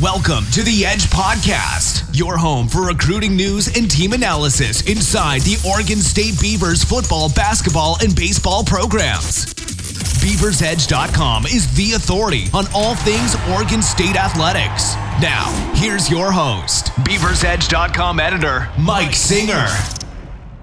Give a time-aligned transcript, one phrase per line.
[0.00, 5.62] Welcome to the Edge Podcast, your home for recruiting news and team analysis inside the
[5.68, 9.52] Oregon State Beavers football, basketball, and baseball programs.
[10.24, 14.94] BeaversEdge.com is the authority on all things Oregon State athletics.
[15.20, 19.66] Now, here's your host, BeaversEdge.com editor, Mike Singer.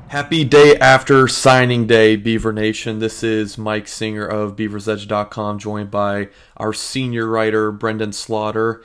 [0.07, 2.97] Happy day after signing day, Beaver Nation.
[2.97, 8.81] This is Mike Singer of BeaversEdge.com, joined by our senior writer, Brenden Slaughter.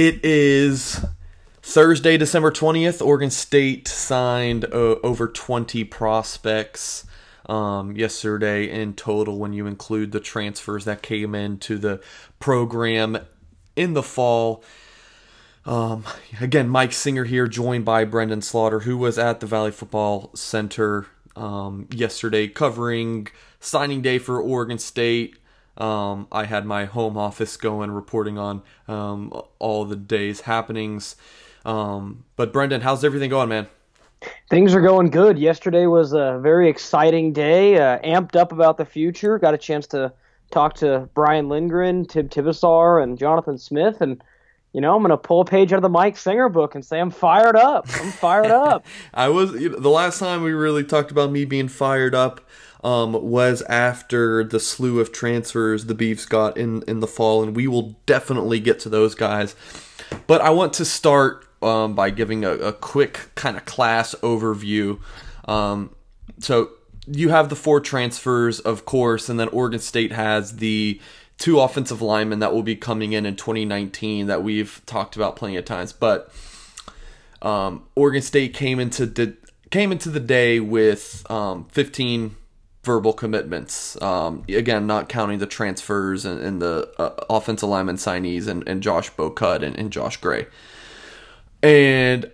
[0.00, 1.04] It is
[1.60, 3.04] Thursday, December 20th.
[3.04, 7.04] Oregon State signed uh, over 20 prospects
[7.44, 12.00] um, yesterday in total when you include the transfers that came into the
[12.38, 13.18] program
[13.76, 14.64] in the fall.
[15.66, 16.04] Um,
[16.40, 21.08] again, Mike Singer here, joined by Brenden Slaughter, who was at the Valley Football Center
[21.36, 23.28] um, yesterday covering
[23.60, 25.36] signing day for Oregon State.
[25.76, 31.16] Um, I had my home office going, reporting on um, all the day's happenings.
[31.64, 33.68] Um, but Brenden, how's everything going, man?
[34.50, 35.38] Things are going good.
[35.38, 37.78] Yesterday was a very exciting day.
[37.78, 39.38] Uh, amped up about the future.
[39.38, 40.12] Got a chance to
[40.50, 44.22] talk to Brian Lindgren, Tim Tibesar, and Jonathan Smith, and
[44.72, 46.84] you know, I'm going to pull a page out of the Mike Singer book and
[46.84, 47.86] say I'm fired up.
[48.00, 48.86] I'm fired up.
[49.12, 52.40] I was you know, the last time we really talked about me being fired up
[52.82, 57.54] um, was after the slew of transfers the Beefs got in in the fall, and
[57.54, 59.54] we will definitely get to those guys.
[60.26, 64.98] But I want to start um, by giving a, a quick kind of class overview.
[65.46, 65.94] Um,
[66.38, 66.70] so
[67.06, 71.00] you have the four transfers, of course, and then Oregon State has the
[71.38, 75.56] two offensive linemen that will be coming in in 2019 that we've talked about plenty
[75.56, 75.92] of times.
[75.92, 76.32] But
[77.42, 79.36] um, Oregon State came into the
[79.70, 82.36] came into the day with um, 15
[82.82, 84.00] verbal commitments.
[84.00, 88.82] Um, again, not counting the transfers and, and the uh, offensive lineman signees and, and
[88.82, 90.46] Josh Bocut and, and Josh Gray.
[91.62, 92.30] And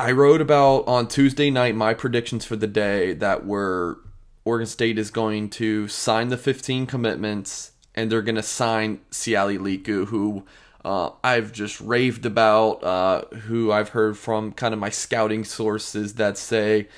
[0.00, 3.98] I wrote about on Tuesday night my predictions for the day that were
[4.44, 9.58] Oregon State is going to sign the 15 commitments and they're going to sign Siale
[9.58, 10.44] Liku, who
[10.84, 16.14] uh, I've just raved about, uh, who I've heard from kind of my scouting sources
[16.14, 16.88] that say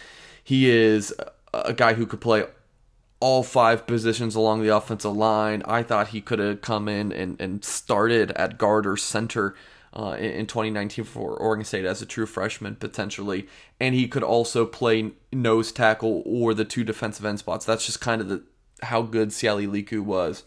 [0.43, 1.13] he is
[1.53, 2.45] a guy who could play
[3.25, 5.62] all five positions along the offensive line.
[5.65, 9.55] I thought he could have come in and, and started at guard or center.
[9.97, 13.47] Uh, in 2019 for Oregon State as a true freshman potentially,
[13.79, 17.65] and he could also play nose tackle or the two defensive end spots.
[17.65, 18.43] That's just kind of the
[18.83, 20.43] how good Siale Liku was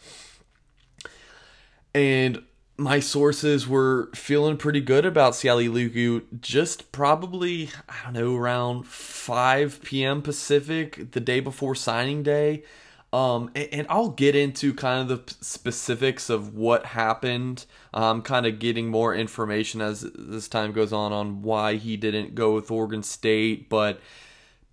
[1.98, 2.44] and
[2.78, 8.86] my sources were feeling pretty good about Siale Liku just probably, I don't know, around
[8.86, 10.22] 5 p.m.
[10.22, 12.64] Pacific the day before signing day.
[13.12, 17.66] Um, and, and, I'll get into kind of the specifics of what happened.
[17.94, 22.36] I'm kind of getting more information as this time goes on on why he didn't
[22.36, 23.70] go with Oregon State.
[23.70, 24.02] But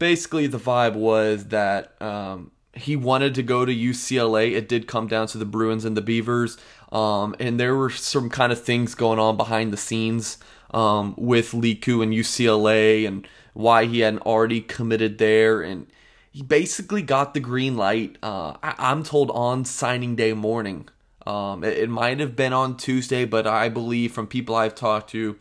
[0.01, 4.53] basically, the vibe was that um, he wanted to go to UCLA.
[4.53, 6.59] It did come down to the Bruins and the Beavers.
[6.95, 10.39] Um, and there were some kind of things going on behind the scenes
[10.73, 15.61] um, with Liku and UCLA and why he hadn't already committed there.
[15.61, 15.89] And
[16.31, 20.89] he basically got the green light, uh, I- am told, on signing day morning.
[21.27, 25.11] Um, it, it might have been on Tuesday, but I believe from people I've talked
[25.11, 25.37] to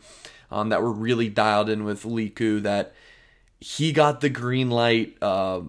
[0.50, 2.94] um, that were really dialed in with Liku that
[3.60, 5.60] he got the green light uh,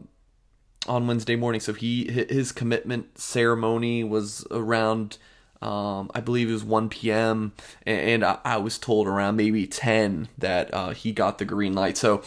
[0.87, 1.61] on Wednesday morning.
[1.61, 5.17] So he his commitment ceremony was around
[5.65, 7.53] um, I believe it was 1 p.m.
[7.87, 11.97] and, I, was told around maybe 10 that uh, he got the green light.
[11.97, 12.21] So,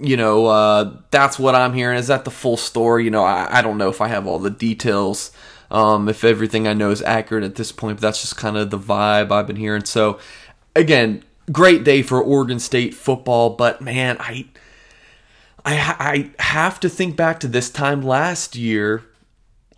[0.00, 1.96] you know, uh, that's what I'm hearing.
[1.96, 3.04] Is that the full story?
[3.04, 5.30] You know, I, I don't know if I have all the details,
[5.70, 8.70] um, if everything I know is accurate at this point, but that's just kind of
[8.70, 9.84] the vibe I've been hearing.
[9.84, 10.18] So,
[10.74, 11.22] again,
[11.52, 14.46] great day for Oregon State football, but man, I.
[15.66, 19.02] I, I have to think back to this time last year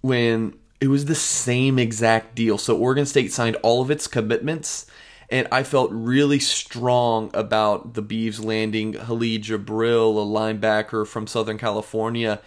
[0.01, 2.59] when it was the same exact deal.
[2.59, 4.87] So Oregon State signed all of its commitments,
[5.31, 11.59] and I felt really strong about the Beavs landing Khalid Jabril, a linebacker from Southern
[11.59, 12.41] California,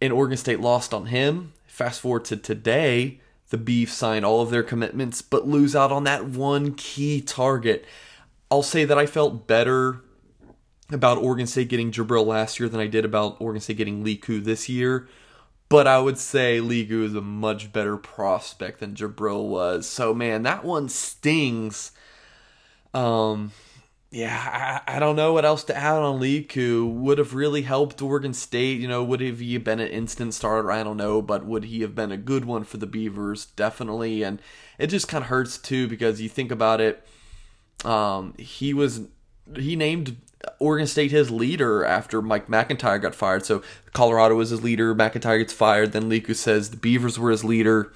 [0.00, 1.54] and Oregon State lost on him.
[1.66, 6.04] Fast forward to today, the Beavs signed all of their commitments, but lose out on
[6.04, 7.84] that one key target.
[8.50, 10.00] I'll say that I felt better
[10.90, 14.44] about Oregon State getting Jabril last year than I did about Oregon State getting Liku
[14.44, 15.08] this year
[15.72, 19.88] but I would say Liku is a much better prospect than Jabril was.
[19.88, 21.92] So man, that one stings.
[22.92, 23.52] Um,
[24.10, 26.86] yeah, I, I, don't know what else to add on Liku.
[26.92, 28.80] Would have really helped Oregon State.
[28.80, 30.70] You know, would have he been an instant starter?
[30.70, 33.46] I don't know, but would he have been a good one for the Beavers?
[33.46, 34.22] Definitely.
[34.22, 34.42] And
[34.78, 37.02] it just kind of hurts too because you think about it.
[37.82, 39.08] Um, he was
[39.56, 40.16] he named
[40.58, 43.44] Oregon State his leader after Mike McIntyre got fired.
[43.46, 43.62] So
[43.92, 44.94] Colorado was his leader.
[44.94, 45.92] McIntyre gets fired.
[45.92, 47.92] Then Liku says the Beavers were his leader,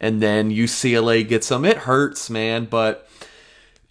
[0.00, 1.64] and then UCLA gets him.
[1.64, 3.08] It hurts, man, but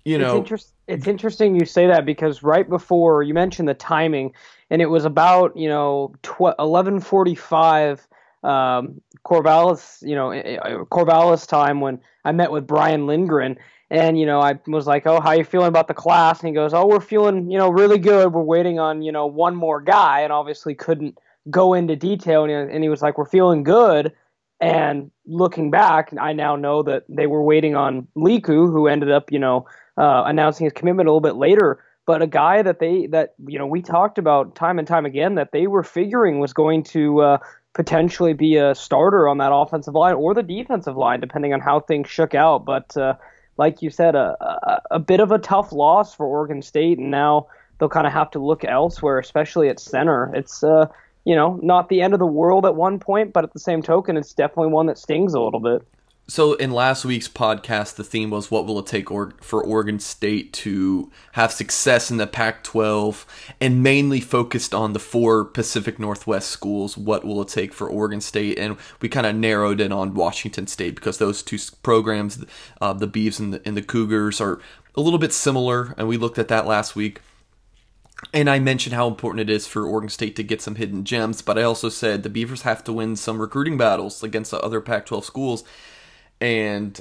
[0.03, 0.43] you know.
[0.43, 4.33] It's, it's interesting you say that because right before you mentioned the timing,
[4.69, 6.13] and it was about you know
[6.59, 8.07] eleven forty five.
[8.43, 13.57] Um, Corvallis, you know, eh, eh, Corvallis time when I met with Brian Lindgren,
[13.89, 16.53] and you know, I was like, "Oh, how you feeling about the class?" And he
[16.53, 18.33] goes, "Oh, we're feeling, you know, really good.
[18.33, 21.17] We're waiting on, you know, one more guy." And obviously couldn't
[21.49, 22.43] go into detail.
[22.43, 24.13] And he, and he was like, "We're feeling good."
[24.61, 29.31] And looking back, I now know that they were waiting on Liku, who ended up,
[29.31, 29.67] you know,
[29.97, 31.83] uh, announcing his commitment a little bit later.
[32.05, 35.35] But a guy that they that you know we talked about time and time again
[35.35, 37.37] that they were figuring was going to uh,
[37.73, 41.79] potentially be a starter on that offensive line or the defensive line, depending on how
[41.79, 42.63] things shook out.
[42.63, 43.15] But uh,
[43.57, 47.11] like you said, a, a, a bit of a tough loss for Oregon State, and
[47.11, 47.47] now
[47.77, 50.33] they'll kind of have to look elsewhere, especially at center.
[50.35, 50.87] It's uh,
[51.23, 53.81] you know not the end of the world at one point, but at the same
[53.81, 55.85] token, it's definitely one that stings a little bit.
[56.27, 59.99] So in last week's podcast, the theme was what will it take or- for Oregon
[59.99, 63.27] State to have success in the Pac-12,
[63.61, 66.97] and mainly focused on the four Pacific Northwest schools.
[66.97, 68.57] What will it take for Oregon State?
[68.57, 72.43] And we kind of narrowed in on Washington State because those two programs,
[72.81, 74.59] uh, the Beavs and the, and the Cougars, are
[74.95, 77.21] a little bit similar, and we looked at that last week.
[78.33, 81.43] And I mentioned how important it is for Oregon State to get some hidden gems,
[81.43, 84.81] but I also said the Beavers have to win some recruiting battles against the other
[84.81, 85.63] Pac 12 schools
[86.39, 86.99] and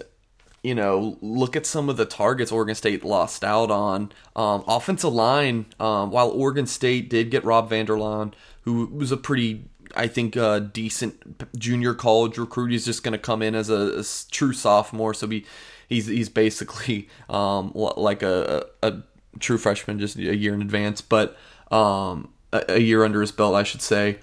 [0.64, 4.10] you know, look at some of the targets Oregon State lost out on.
[4.34, 8.32] Um, offensive line, um, while Oregon State did get Rob Vander Laan,
[8.62, 12.70] who was a pretty, I think, uh, decent junior college recruit.
[12.70, 15.44] He's just going to come in as a, a, true sophomore, so he,
[15.86, 18.94] he's he's basically um, like a, a,
[19.40, 21.36] true freshman, just a year in advance, but
[21.70, 24.16] um, a, a year under his belt, I should say.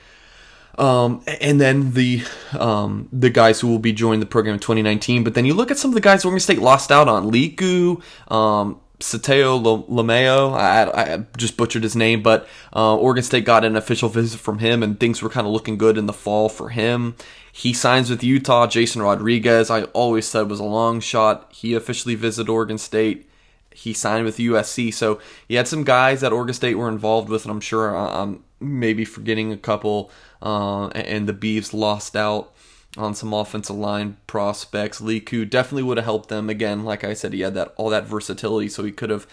[0.78, 2.24] Um, and then the
[2.58, 5.24] um, the guys who will be joining the program in 2019.
[5.24, 8.02] But then you look at some of the guys Oregon State lost out on: Liku,
[8.32, 10.54] um, Sateo Lameo.
[10.54, 14.60] I, I, just butchered his name, but uh, Oregon State got an official visit from
[14.60, 17.16] him, and things were kind of looking good in the fall for him.
[17.52, 18.68] He signs with Utah.
[18.68, 21.52] Jason Rodriguez, I always said was a long shot.
[21.54, 23.30] He officially visited Oregon State.
[23.74, 27.44] He signed with USC, so he had some guys that Oregon State were involved with,
[27.44, 30.12] and I'm sure uh, I'm maybe forgetting a couple
[30.42, 32.54] uh, and the Beavs lost out
[32.98, 35.00] on some offensive line prospects.
[35.00, 36.50] Liku definitely would have helped them.
[36.50, 39.28] Again, like I said, he had that all that versatility, so he could have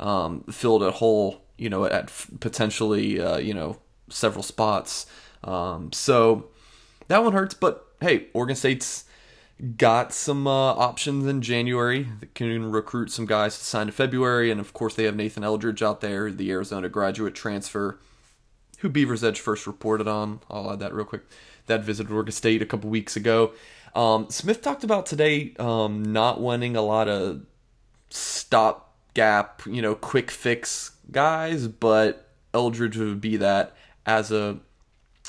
[0.00, 5.06] um, filled a hole, you know, at potentially uh, you know several spots.
[5.44, 6.48] Um, so
[7.08, 9.04] that one hurts, but hey, Oregon State's
[9.76, 12.08] got some uh, options in January.
[12.20, 15.44] They can recruit some guys to sign in February, and of course they have Nathan
[15.44, 17.98] Eldridge out there, the Arizona graduate transfer
[18.82, 20.40] who Beaver's Edge first reported on.
[20.50, 21.22] I'll add that real quick.
[21.66, 23.52] That visited Oregon State a couple weeks ago.
[23.94, 27.42] Um, Smith talked about today um, not wanting a lot of
[28.10, 34.58] stopgap, you know, quick fix guys, but Eldridge would be that as a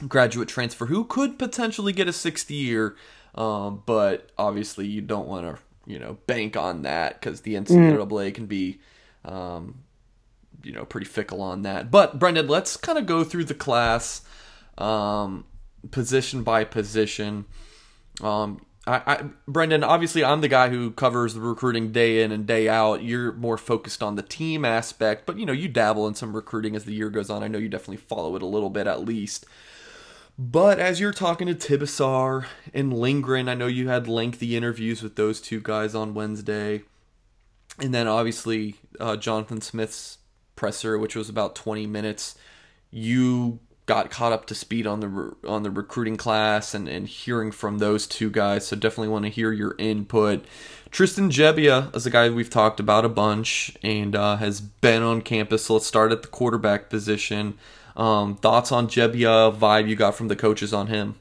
[0.08, 2.96] graduate transfer who could potentially get a 60 year,
[3.36, 8.08] um, but obviously you don't want to, you know, bank on that because the NCAA
[8.08, 8.34] mm.
[8.34, 8.80] can be
[9.26, 9.84] um,
[10.64, 11.92] you know pretty fickle on that.
[11.92, 14.22] But Brenden, let's kind of go through the class,
[14.78, 15.46] um,
[15.92, 17.46] position by position.
[18.22, 22.46] Um, I, I, Brenden, obviously, I'm the guy who covers the recruiting day in and
[22.46, 23.04] day out.
[23.04, 26.76] You're more focused on the team aspect, but you know, you dabble in some recruiting
[26.76, 27.44] as the year goes on.
[27.44, 29.46] I know you definitely follow it a little bit at least.
[30.38, 35.16] But as you're talking to Tibesar and Lindgren, I know you had lengthy interviews with
[35.16, 36.82] those two guys on Wednesday.
[37.80, 40.18] And then obviously, uh, Jonathan Smith's
[40.56, 42.36] presser, which was about 20 minutes,
[42.92, 47.52] you got caught up to speed on the on the recruiting class and, and hearing
[47.52, 48.68] from those two guys.
[48.68, 50.46] So definitely want to hear your input.
[50.92, 55.22] Tristan Gebbia is a guy we've talked about a bunch and uh, has been on
[55.22, 55.66] campus.
[55.66, 57.56] So let's start at the quarterback position.
[57.98, 59.56] Um, thoughts on Gebbia?
[59.56, 61.16] Vibe you got from the coaches on him?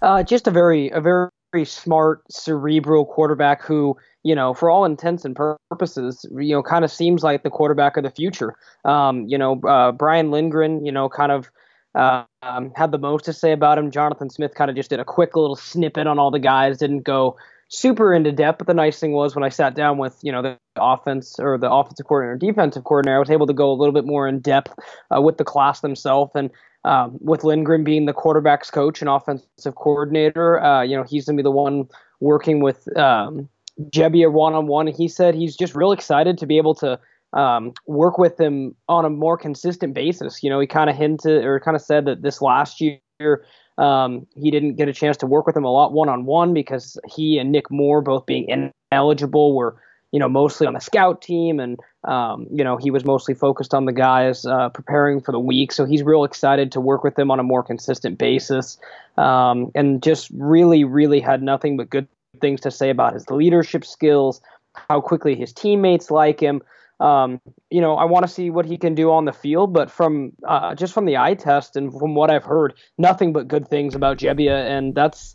[0.00, 1.28] Uh, just a very a very
[1.64, 6.92] smart, cerebral quarterback who you know, for all intents and purposes, you know, kind of
[6.92, 8.54] seems like the quarterback of the future.
[8.84, 11.50] Um, you know, uh, Brian Lindgren, you know, kind of
[11.94, 13.90] uh, um, had the most to say about him.
[13.90, 17.04] Jonathan Smith kind of just did a quick little snippet on all the guys, didn't
[17.04, 17.36] go
[17.68, 18.58] super into depth.
[18.58, 21.56] But the nice thing was when I sat down with you know the offense or
[21.56, 24.28] the offensive coordinator, or defensive coordinator, I was able to go a little bit more
[24.28, 24.74] in depth
[25.14, 26.50] uh, with the class themselves and.
[26.84, 31.36] Um, with Lindgren being the quarterbacks coach and offensive coordinator, uh, you know he's gonna
[31.36, 31.88] be the one
[32.20, 33.48] working with um,
[33.90, 34.86] Gebbia one on one.
[34.86, 36.98] He said he's just real excited to be able to
[37.32, 40.42] um, work with him on a more consistent basis.
[40.42, 43.44] You know, he kind of hinted or kind of said that this last year
[43.78, 46.52] um, he didn't get a chance to work with him a lot one on one
[46.52, 49.80] because he and Nick Moore, both being ineligible, were
[50.12, 53.74] you know mostly on the scout team, and um, you know he was mostly focused
[53.74, 55.72] on the guys uh, preparing for the week.
[55.72, 58.78] So he's real excited to work with them on a more consistent basis,
[59.16, 62.08] um, and just really, really had nothing but good
[62.40, 64.40] things to say about his leadership skills,
[64.88, 66.62] how quickly his teammates like him.
[67.00, 67.40] Um,
[67.70, 70.32] you know, I want to see what he can do on the field, but from
[70.46, 73.94] uh, just from the eye test and from what I've heard, nothing but good things
[73.94, 75.34] about Gebbia, and that's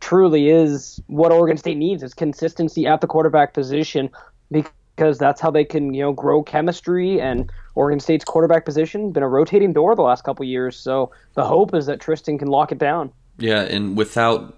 [0.00, 4.10] truly is what Oregon State needs is consistency at the quarterback position
[4.50, 9.22] because that's how they can you know grow chemistry and Oregon State's quarterback position been
[9.22, 10.76] a rotating door the last couple years.
[10.76, 13.12] So the hope is that Tristan can lock it down.
[13.38, 14.56] Yeah, and without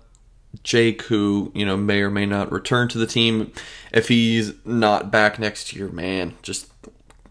[0.62, 3.52] Jake, who you know may or may not return to the team,
[3.92, 6.70] if he's not back next year, man, just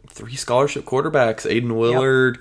[0.08, 2.39] three scholarship quarterbacks: Aiden Willard,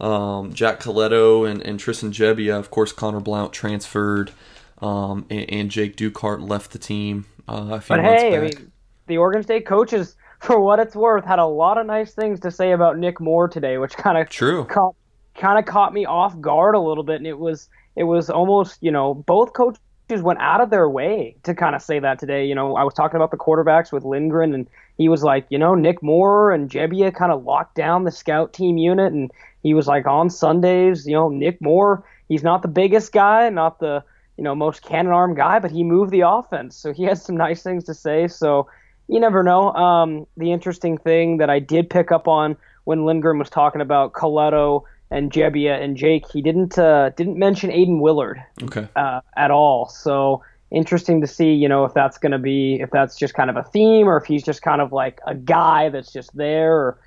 [0.00, 0.08] yep.
[0.08, 4.32] um, Jack Colletto and, and Tristan Gebbia Of course, Connor Blount transferred,
[4.78, 7.24] um, and, and, Jake Dukart left the team.
[7.48, 8.38] Uh, but hey, back.
[8.38, 8.72] I mean,
[9.06, 12.50] the Oregon State coaches, for what it's worth, had a lot of nice things to
[12.50, 14.94] say about Nick Moore today, which kind of true caught,
[15.34, 18.82] kind of caught me off guard a little bit, and it was it was almost
[18.82, 19.78] you know both coaches
[20.10, 22.44] went out of their way to kind of say that today.
[22.44, 24.68] You know, I was talking about the quarterbacks with Lindgren, and
[24.98, 28.52] he was like, you know, Nick Moore and Gebbia kind of locked down the scout
[28.52, 29.30] team unit, and
[29.62, 33.80] he was like, on Sundays, you know, Nick Moore, he's not the biggest guy, not
[33.80, 34.04] the
[34.36, 37.36] you know most cannon arm guy, but he moved the offense, so he has some
[37.36, 38.28] nice things to say.
[38.28, 38.68] So
[39.08, 39.72] you never know.
[39.72, 44.12] Um, the interesting thing that I did pick up on when Lindgren was talking about
[44.12, 46.24] Colletto and Gebbia and Jake.
[46.30, 48.88] He didn't uh, didn't mention Aiden Willard okay.
[48.96, 49.88] uh, at all.
[49.88, 53.50] So interesting to see, you know, if that's going to be if that's just kind
[53.50, 56.74] of a theme or if he's just kind of like a guy that's just there.
[56.74, 56.98] Or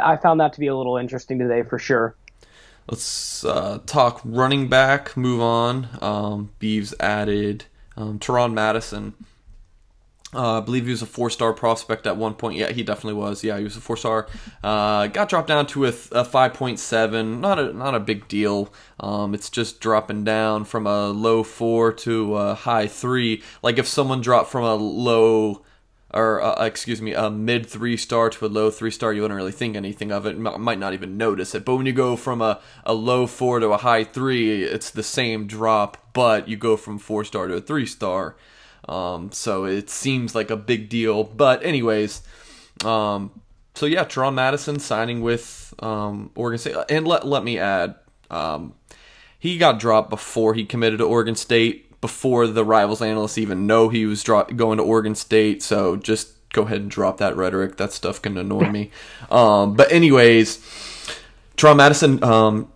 [0.00, 2.16] I found that to be a little interesting today for sure.
[2.88, 5.16] Let's uh, talk running back.
[5.16, 5.88] Move on.
[6.00, 7.66] Um, Beeves added
[7.96, 9.14] um, Teron Madison
[10.34, 12.58] uh, I believe he was a four star prospect at one point.
[12.58, 13.42] Yeah, he definitely was.
[13.42, 14.28] Yeah, he was a four star.
[14.62, 17.40] Uh, got dropped down to a, a 5.7.
[17.40, 18.72] Not a not a big deal.
[19.00, 23.42] Um, it's just dropping down from a low four to a high three.
[23.62, 25.62] Like if someone dropped from a low
[26.12, 29.36] or uh, excuse me, a mid three star to a low three star, you wouldn't
[29.36, 30.36] really think anything of it.
[30.36, 31.64] M- might not even notice it.
[31.64, 35.02] But when you go from a, a low four to a high three, it's the
[35.02, 38.36] same drop, but you go from four star to a three star.
[38.88, 41.24] Um, so it seems like a big deal.
[41.24, 42.22] But anyways,
[42.84, 43.42] um,
[43.74, 47.96] so yeah, Teron Madison signing with um, Oregon State, and let let me add,
[48.30, 48.74] um,
[49.38, 53.88] he got dropped before he committed to Oregon State, before the rivals analysts even know
[53.88, 55.62] he was dro- going to Oregon State.
[55.62, 57.76] So just go ahead and drop that rhetoric.
[57.76, 58.90] That stuff can annoy me.
[59.30, 60.56] Um, but anyways,
[61.58, 62.72] Teron Madison, um,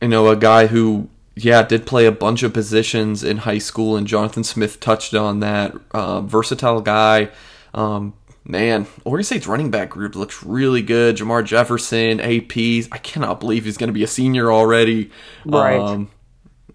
[0.00, 3.96] you know, a guy who yeah, did play a bunch of positions in high school,
[3.96, 5.74] and Jonathan Smith touched on that.
[5.92, 7.30] Uh, versatile guy.
[7.72, 8.14] Um,
[8.44, 11.16] man, Oregon State's running back group looks really good.
[11.16, 12.88] Jermar Jefferson, APs.
[12.92, 15.10] I cannot believe he's going to be a senior already.
[15.44, 15.78] Right.
[15.78, 16.10] Um,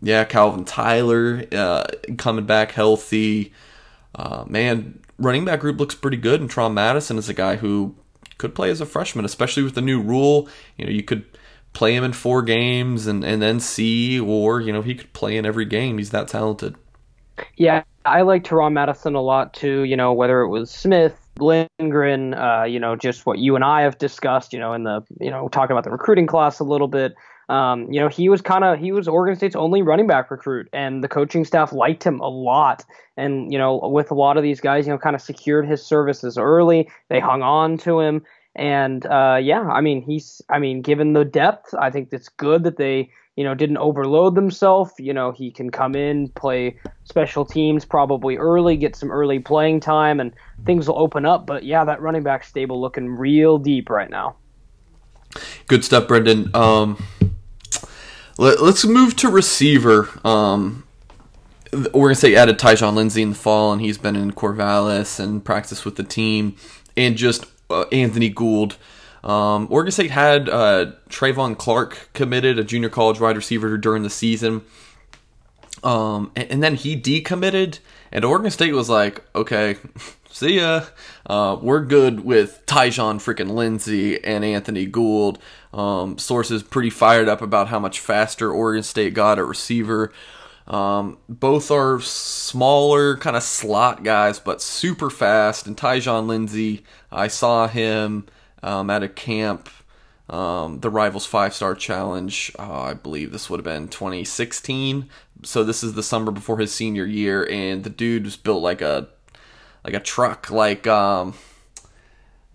[0.01, 1.85] yeah, Calvin Tyler uh,
[2.17, 3.53] coming back healthy.
[4.15, 7.95] Uh, man, running back group looks pretty good, and Teron Madison is a guy who
[8.37, 10.47] could play as a freshman, especially with the new rule.
[10.77, 11.25] You know, you could
[11.73, 15.37] play him in four games and, and then see, or, you know, he could play
[15.37, 15.97] in every game.
[15.97, 16.75] He's that talented.
[17.55, 22.33] Yeah, I like Teron Madison a lot too, you know, whether it was Smith, Lindgren,
[22.33, 25.29] uh, you know, just what you and I have discussed, you know, in the, you
[25.29, 27.13] know, talking about the recruiting class a little bit.
[27.49, 30.67] Um, you know, he was kind of he was Oregon State's only running back recruit,
[30.73, 32.83] and the coaching staff liked him a lot.
[33.15, 35.85] And you know, with a lot of these guys, you know, kind of secured his
[35.85, 36.89] services early.
[37.09, 38.21] They hung on to him,
[38.57, 42.63] and uh, yeah, I mean, he's, I mean, given the depth, I think it's good
[42.63, 44.93] that they, you know, didn't overload themselves.
[44.97, 49.81] You know, he can come in, play special teams probably early, get some early playing
[49.81, 50.33] time, and
[50.65, 51.45] things will open up.
[51.45, 54.37] But yeah, that running back stable looking real deep right now.
[55.67, 56.53] Good stuff, Brenden.
[56.55, 56.97] Um,
[58.37, 60.09] let, us move to receiver.
[60.23, 60.83] Um,
[61.71, 65.43] we're gonna say added Tyjon Lindsey in the fall, and he's been in Corvallis and
[65.43, 66.55] practiced with the team,
[66.95, 68.77] and just uh, Anthony Gould.
[69.23, 74.09] Um, Oregon State had uh, Travon Clark committed, a junior college wide receiver during the
[74.09, 74.63] season.
[75.83, 77.79] Um, and, and then he decommitted,
[78.11, 79.77] and Oregon State was like, okay,
[80.37, 80.85] see ya.
[81.25, 85.39] Uh, we're good with Tyjon freaking Lindsey and Anthony Gould.
[85.73, 90.11] Um, sources pretty fired up about how much faster Oregon State got at receiver.
[90.67, 95.65] Um, both are smaller, kind of slot guys, but super fast.
[95.65, 98.27] And Tyjon Lindsey, I saw him
[98.61, 99.69] um, at a camp,
[100.29, 102.51] um, the Rivals Five Star Challenge.
[102.59, 105.09] Uh, I believe this would have been 2016.
[105.43, 108.81] So this is the summer before his senior year, and the dude was built like
[108.81, 109.07] a
[109.83, 111.33] like a truck, like um,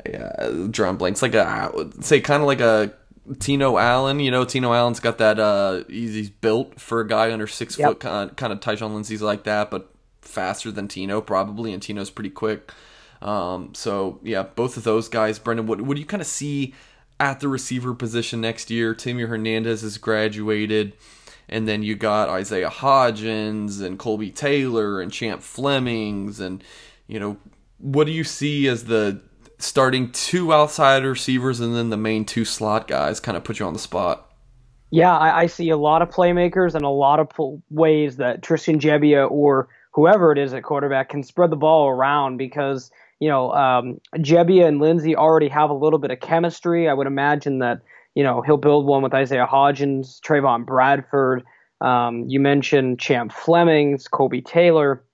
[0.09, 2.93] yeah, drum blanks, like a say kind of like a
[3.39, 5.39] Tino Allen, you know, Tino Allen's got that.
[5.39, 7.89] Uh, he's, he's built for a guy under six yep.
[7.89, 11.83] foot, kind of, kind of Tyjon Lindsey's like that, but faster than Tino probably, and
[11.83, 12.73] Tino's pretty quick.
[13.21, 15.39] Um, so yeah, both of those guys.
[15.39, 16.75] Brenden, what what do you kind of see
[17.21, 18.95] at the receiver position next year?
[18.95, 20.95] Timmy Hernandez has graduated,
[21.49, 26.65] and then you got Isaiah Hodgins and Colby Taylor and Champ Flemings, and
[27.13, 27.37] you know,
[27.77, 29.21] what do you see as the
[29.59, 33.67] starting two outside receivers and then the main two slot guys kind of put you
[33.67, 34.31] on the spot?
[34.91, 37.29] Yeah, I, I see a lot of playmakers and a lot of
[37.69, 42.39] ways that Tristan Gebbia or whoever it is at quarterback can spread the ball around
[42.39, 42.91] because
[43.21, 46.89] you know um, Gebbia and Lindsey already have a little bit of chemistry.
[46.89, 47.83] I would imagine that
[48.15, 51.45] you know he'll build one with Isaiah Hodgins, Trevon Bradford.
[51.83, 55.05] Um, you mentioned Champ Flemings, Colby Taylor.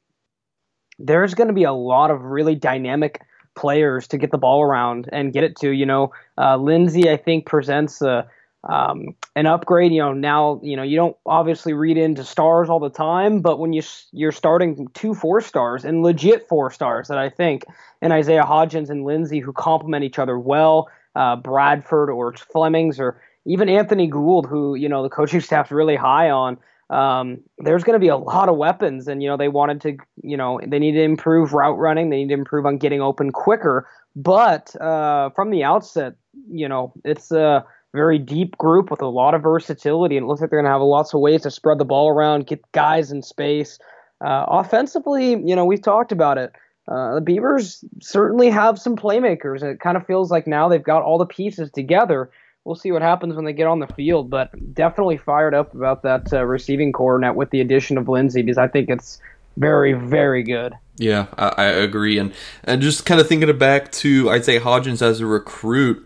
[0.99, 3.23] There's going to be a lot of really dynamic
[3.55, 5.71] players to get the ball around and get it to.
[5.71, 8.29] You know, uh, Lindsey, I think, presents a,
[8.65, 9.93] um, an upgrade.
[9.93, 13.59] You know, now you know you don't obviously read into stars all the time, but
[13.59, 17.65] when you you're starting two four stars and legit four stars that I think,
[18.01, 23.21] and Isaiah Hodgins and Lindsey who complement each other well, uh, Bradford or Flemings or
[23.45, 26.59] even Anthony Gould, who you know the coaching staff's really high on
[26.91, 29.97] um, there's going to be a lot of weapons, and you know they wanted to,
[30.23, 33.31] you know, they need to improve route running, they need to improve on getting open
[33.31, 33.87] quicker.
[34.17, 36.15] But uh, from the outset,
[36.51, 37.65] you know, it's a
[37.95, 40.73] very deep group with a lot of versatility, and it looks like they're going to
[40.73, 43.79] have lots of ways to spread the ball around, get guys in space.
[44.25, 46.53] Uh, offensively, you know, we've talked about it.
[46.91, 50.83] Uh, the Beavers certainly have some playmakers, and it kind of feels like now they've
[50.83, 52.31] got all the pieces together
[52.69, 54.29] we'll see what happens when they get on the field.
[54.29, 58.43] But definitely fired up about that uh, receiving core net with the addition of Lindsey
[58.43, 59.21] because I think it's
[59.57, 60.75] very, very good.
[60.99, 62.19] Yeah, I, I agree.
[62.19, 66.05] And and just kind of thinking it back to I'd say, Hodgins as a recruit.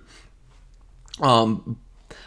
[1.20, 1.78] Um,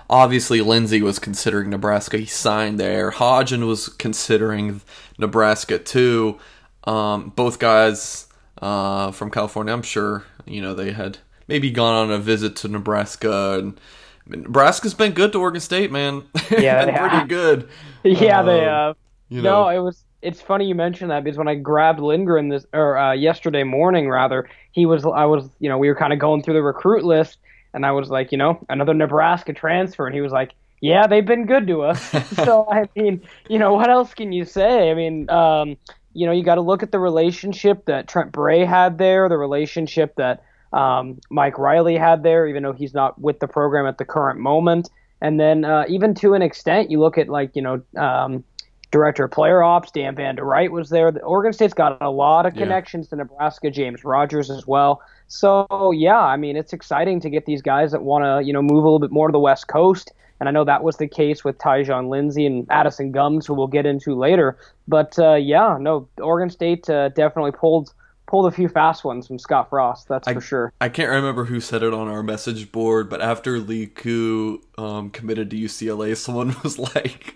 [0.10, 2.18] obviously Lindsey was considering Nebraska.
[2.18, 3.12] He signed there.
[3.12, 4.82] Hodgins was considering
[5.18, 6.38] Nebraska too.
[6.84, 8.28] Um, both guys
[8.62, 9.74] uh, from California.
[9.74, 13.80] I'm sure you know they had maybe gone on a visit to Nebraska and
[14.28, 16.24] Nebraska's been good to Oregon State, man.
[16.52, 17.70] Yeah, been pretty good.
[18.04, 18.96] Yeah, um, they have.
[19.30, 19.64] You know.
[19.64, 20.04] No, it was.
[20.22, 24.08] It's funny you mentioned that because when I grabbed Lindgren this or uh, yesterday morning
[24.08, 25.06] rather, he was.
[25.06, 25.50] I was.
[25.60, 27.40] You know, we were kind of going through the recruit list,
[27.74, 31.26] and I was like, you know, another Nebraska transfer, and he was like, yeah, they've
[31.26, 32.00] been good to us.
[32.36, 34.92] so I mean, you know, what else can you say?
[34.92, 35.78] I mean, um,
[36.14, 39.38] you know, you got to look at the relationship that Trent Bray had there, the
[39.38, 40.44] relationship that
[40.76, 44.40] um, Mike Riley had there, even though he's not with the program at the current
[44.40, 44.90] moment.
[45.22, 48.44] And then uh, even to an extent, you look at like you know um,
[48.92, 51.12] director of player ops Dan Vander Wright was there.
[51.12, 53.12] The Oregon State's got a lot of connections yeah.
[53.12, 53.72] to Nebraska.
[53.72, 55.02] James Rogers as well.
[55.28, 58.62] So yeah, I mean it's exciting to get these guys that want to you know
[58.62, 60.12] move a little bit more to the West Coast.
[60.42, 63.68] And I know that was the case with Tyjon Lindsey and Addison Gumbs, who we'll
[63.68, 64.58] get into later.
[64.86, 67.94] But uh, yeah, no, Oregon State uh, definitely pulled
[68.28, 70.08] pulled a few fast ones from Scott Frost.
[70.08, 70.74] That's I, for sure.
[70.82, 75.52] I can't remember who said it on our message board, but after Liku um, committed
[75.52, 77.36] to UCLA, someone was like,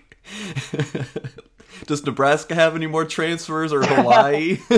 [1.86, 4.58] "Does Nebraska have any more transfers or Hawaii?"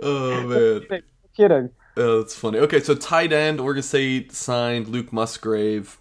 [0.00, 1.02] oh man,
[1.36, 1.70] kidding.
[1.96, 2.58] Oh, that's funny.
[2.58, 5.98] Okay, so tight end, Oregon State signed Luke Musgrave.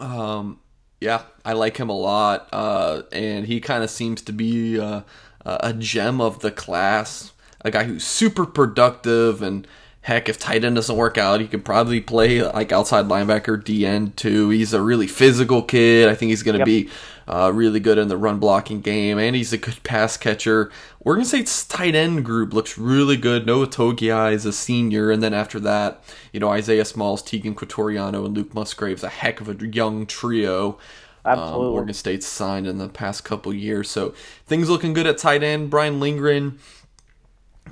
[0.00, 0.60] Um,
[0.98, 4.80] yeah, I like him a lot, uh, and he kind of seems to be.
[4.80, 5.02] Uh,
[5.46, 9.66] a gem of the class, a guy who's super productive and
[10.06, 14.14] heck, if tight end doesn't work out, he could probably play like outside linebacker, DN
[14.14, 14.50] too.
[14.50, 16.08] He's a really physical kid.
[16.08, 16.66] I think he's going to yep.
[16.66, 16.88] be
[17.26, 20.70] uh, really good in the run blocking game, and he's a good pass catcher.
[21.00, 23.46] Oregon State's tight end group looks really good.
[23.46, 28.24] Noah Togiai is a senior, and then after that, you know Isaiah Smalls, Teagan Quitoriano
[28.24, 30.78] and Luke Musgrave's a heck of a young trio.
[31.26, 31.66] Absolutely.
[31.66, 33.90] Um, Oregon State's signed in the past couple years.
[33.90, 34.14] So
[34.46, 35.70] things looking good at tight end.
[35.70, 36.58] Brian Lindgren,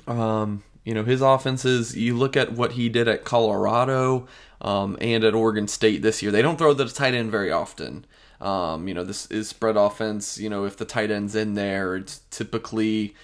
[0.07, 4.27] um, you know, his offenses, you look at what he did at Colorado
[4.61, 6.31] um, and at Oregon State this year.
[6.31, 8.05] They don't throw the tight end very often.
[8.41, 10.37] Um, you know, this is spread offense.
[10.37, 13.15] You know, if the tight end's in there, it's typically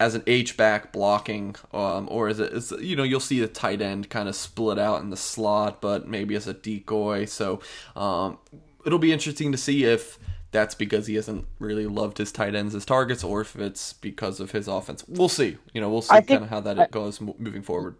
[0.00, 3.80] as an H back blocking, um, or as a, you know, you'll see the tight
[3.80, 7.24] end kind of split out in the slot, but maybe as a decoy.
[7.24, 7.60] So
[7.94, 8.38] um,
[8.84, 10.18] it'll be interesting to see if
[10.52, 14.38] that's because he hasn't really loved his tight ends as targets, or if it's because
[14.38, 15.04] of his offense.
[15.08, 15.56] We'll see.
[15.72, 17.96] You know, we'll see kind of how that I, goes moving forward.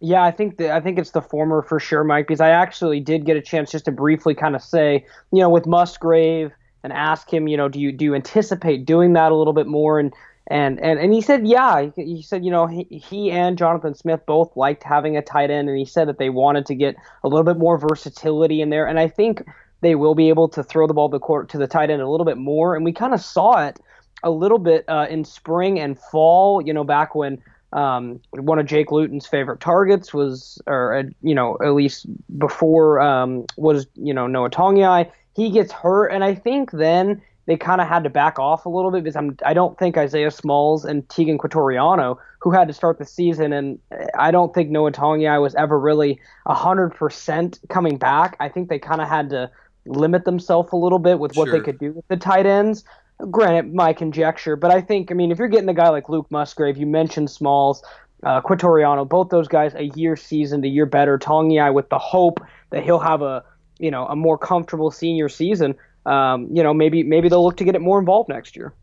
[0.00, 3.00] Yeah, I think the, I think it's the former for sure, Mike, because I actually
[3.00, 6.92] did get a chance just to briefly kind of say, you know, with Musgrave and
[6.92, 9.98] ask him, you know, do you do you anticipate doing that a little bit more?
[9.98, 10.14] And
[10.48, 14.20] and and, and he said, yeah, he, said, you know, he, he and Jonathan Smith
[14.26, 16.94] both liked having a tight end, and he said that they wanted to get
[17.24, 18.86] a little bit more versatility in there.
[18.86, 19.42] And I think
[19.80, 22.02] they will be able to throw the ball to the court to the tight end
[22.02, 22.74] a little bit more.
[22.74, 23.78] And we kind of saw it
[24.22, 26.62] a little bit uh, in spring and fall.
[26.62, 31.34] You know, back when um, one of Jake Luton's favorite targets was, or uh, you
[31.34, 32.06] know, at least
[32.38, 35.10] before um, was you know Noah Togiai.
[35.34, 38.68] He gets hurt, and I think then they kind of had to back off a
[38.68, 42.74] little bit because I'm, I don't think Isaiah Smalls and Teagan Quitoriano, who had to
[42.74, 43.78] start the season, and
[44.18, 48.36] I don't think Noah Togiai was ever really 100% coming back.
[48.40, 49.50] I think they kind of had to
[49.86, 51.58] limit themselves a little bit with what sure.
[51.58, 52.84] they could do with the tight ends.
[53.30, 56.26] Granted, my conjecture, but I think, I mean, if you're getting a guy like Luke
[56.30, 57.82] Musgrave, you mentioned Smalls,
[58.24, 61.18] uh, Quitoriano, both those guys a year seasoned, a year better.
[61.18, 63.42] Togiai with the hope that he'll have a,
[63.78, 65.74] you know, a more comfortable senior season.
[66.04, 68.74] Um, you know, maybe maybe they'll look to get it more involved next year.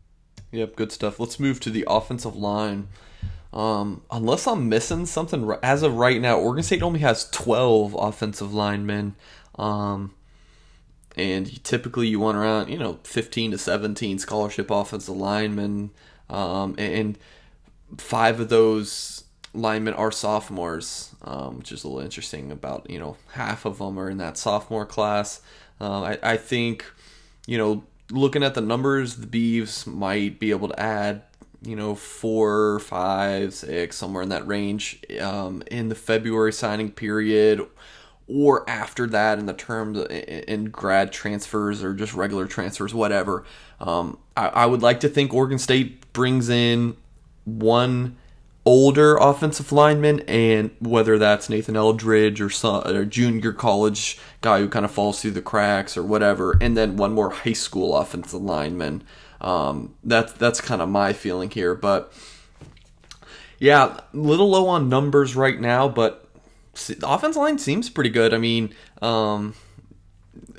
[0.50, 1.18] Yep, good stuff.
[1.18, 2.88] Let's move to the offensive line.
[3.52, 8.52] Um, unless I'm missing something, as of right now, Oregon State only has 12 offensive
[8.52, 9.14] linemen.
[9.56, 10.14] Um,
[11.16, 15.90] and typically you want around you know 15 to 17 scholarship offensive linemen.
[16.30, 17.18] Um, and
[17.98, 23.16] five of those linemen are sophomores um, which is a little interesting about you know
[23.32, 25.40] half of them are in that sophomore class.
[25.80, 26.84] Um, I, I think
[27.46, 31.22] you know looking at the numbers the beeves might be able to add
[31.62, 37.66] you know four five six somewhere in that range um, in the february signing period
[38.26, 43.44] or after that in the terms in grad transfers or just regular transfers, whatever.
[43.80, 46.96] Um, I, I, would like to think Oregon State brings in
[47.44, 48.16] one
[48.64, 54.68] older offensive lineman, and whether that's Nathan Eldridge or some or junior college guy who
[54.68, 58.40] kind of falls through the cracks or whatever, and then one more high school offensive
[58.40, 59.02] lineman.
[59.40, 62.12] Um, that's that's kind of my feeling here, but
[63.58, 66.23] yeah, little low on numbers right now, but
[66.74, 68.34] the offensive line seems pretty good.
[68.34, 69.54] I mean, um,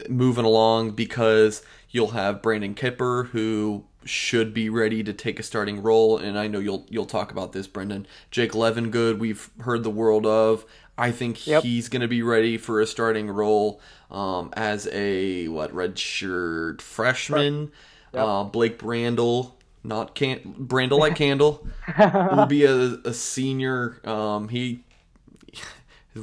[0.09, 5.81] moving along because you'll have Brandon Kipper who should be ready to take a starting
[5.81, 8.05] role, and I know you'll you'll talk about this, Brenden.
[8.31, 10.65] Jake Levengood, we've heard the world of.
[10.97, 11.63] I think yep.
[11.63, 17.71] he's going to be ready for a starting role um, as a what redshirt freshman.
[18.13, 18.23] Yep.
[18.23, 19.51] Uh, Blake Brandel,
[19.83, 21.67] not can Brandel like Candle,
[21.99, 23.99] will be a, a senior.
[24.05, 24.84] Um, he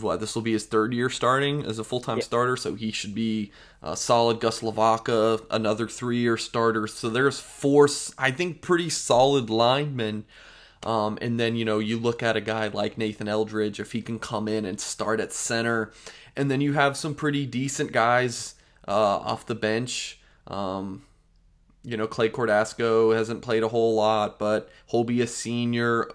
[0.01, 2.91] what this will be his third year starting as a full time starter, so he
[2.91, 3.53] should be
[3.83, 4.41] a solid.
[4.41, 6.87] Gus Lavaka, another three year starter.
[6.87, 10.25] So there's four, I think, pretty solid linemen.
[10.85, 14.03] Um, and then you know you look at a guy like Nathan Eldridge if he
[14.03, 15.93] can come in and start at center,
[16.37, 18.55] and then you have some pretty decent guys
[18.89, 20.19] uh, off the bench.
[20.49, 21.03] Um,
[21.85, 26.11] you know Clay Cordasco hasn't played a whole lot, but he'll be a senior.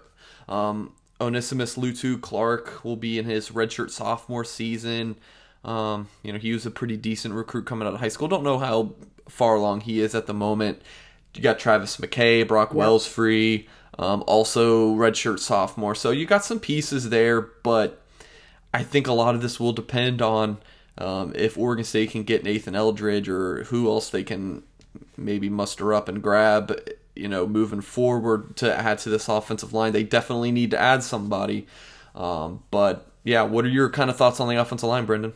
[0.48, 5.16] Um, Onesimus Lutu Clark will be in his redshirt sophomore season.
[5.64, 8.28] Um, you know, he was a pretty decent recruit coming out of high school.
[8.28, 8.94] Don't know how
[9.28, 10.80] far along he is at the moment.
[11.34, 15.94] You got Travis McKay, Brock Wells, free, um, also redshirt sophomore.
[15.94, 18.02] So you got some pieces there, but
[18.72, 20.58] I think a lot of this will depend on
[20.96, 24.62] um, if Oregon State can get Nathan Eldridge or who else they can
[25.16, 26.76] maybe muster up and grab
[27.18, 29.92] you know, moving forward to add to this offensive line.
[29.92, 31.66] They definitely need to add somebody.
[32.14, 35.32] Um, but yeah, what are your kind of thoughts on the offensive line, Brenden?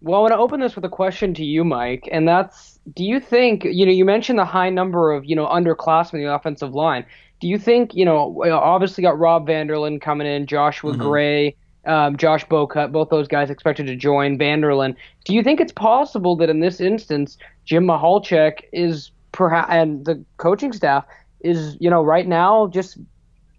[0.00, 3.04] Well, I want to open this with a question to you, Mike, and that's: Do
[3.04, 6.34] you think you know you mentioned the high number of you know underclassmen in the
[6.34, 7.06] offensive line?
[7.40, 11.02] Do you think you know obviously got Rob Vander Laan coming in, Joshua mm-hmm.
[11.02, 14.94] Gray, um, Josh Bocut, both those guys expected to join Vander Laan.
[15.24, 20.22] Do you think it's possible that in this instance, Jim Michalczik is perhaps and the
[20.36, 21.04] coaching staff
[21.44, 22.98] is you know right now just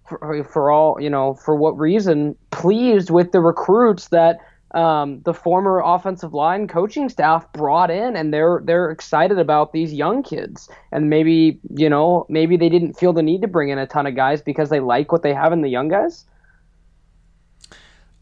[0.07, 4.39] for, for all you know for what reason pleased with the recruits that
[4.75, 9.93] um, the former offensive line coaching staff brought in, and they're they're excited about these
[9.93, 10.69] young kids.
[10.91, 14.05] And maybe you know maybe they didn't feel the need to bring in a ton
[14.05, 16.25] of guys because they like what they have in the young guys.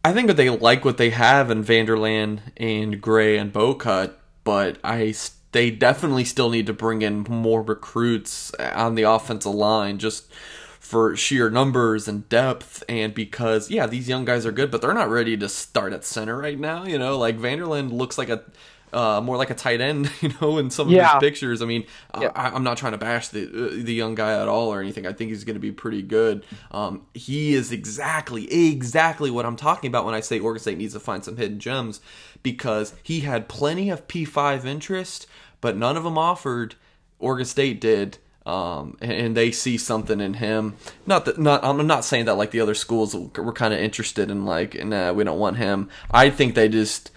[0.06, 4.14] I think that they like what they have in Vander Laan and Gray and Bocut,
[4.44, 5.14] but I
[5.54, 10.30] they definitely still need to bring in more recruits on the offensive line just
[10.80, 14.94] for sheer numbers and depth and because yeah these young guys are good but they're
[14.94, 18.30] not ready to start at center right now you know like Vander Laan looks like
[18.30, 18.44] a
[18.92, 21.14] uh, more like a tight end, you know, in some of Yeah.
[21.14, 21.64] his pictures.
[21.64, 21.84] I mean,
[22.22, 22.32] Yeah.
[22.36, 25.08] I, I'm not trying to bash the uh, the young guy at all or anything.
[25.08, 26.46] I think he's going to be pretty good.
[26.70, 30.94] Um, he is exactly exactly what I'm talking about when I say Oregon State needs
[30.94, 32.02] to find some hidden gems
[32.44, 35.26] because he had plenty of P5 interest,
[35.64, 36.76] but none of them offered.
[37.18, 38.20] Oregon State did.
[38.46, 40.76] Um, and, they see something in him.
[41.08, 41.64] Not that, not.
[41.64, 45.14] I'm not saying that like the other schools were kind of interested in like, nah,
[45.14, 45.90] we don't want him.
[46.12, 47.10] I think they just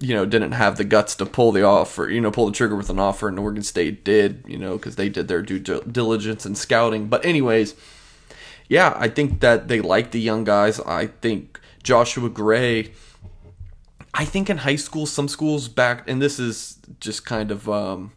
[0.00, 2.74] you know, didn't have the guts to pull the offer, you know, pull the trigger
[2.74, 6.44] with an offer, and Oregon State did, you know, because they did their due diligence
[6.44, 7.06] and scouting.
[7.06, 7.74] But, anyways,
[8.68, 10.80] yeah, I think that they like the young guys.
[10.80, 12.92] I think Joshua Gray,
[14.12, 18.12] I think in high school, some schools back, and this is just kind of, um,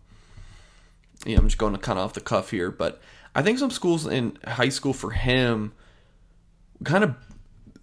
[1.26, 3.02] you know, I'm just going to kind of off the cuff here, but
[3.36, 5.74] I think some schools in high school for him
[6.84, 7.16] kind of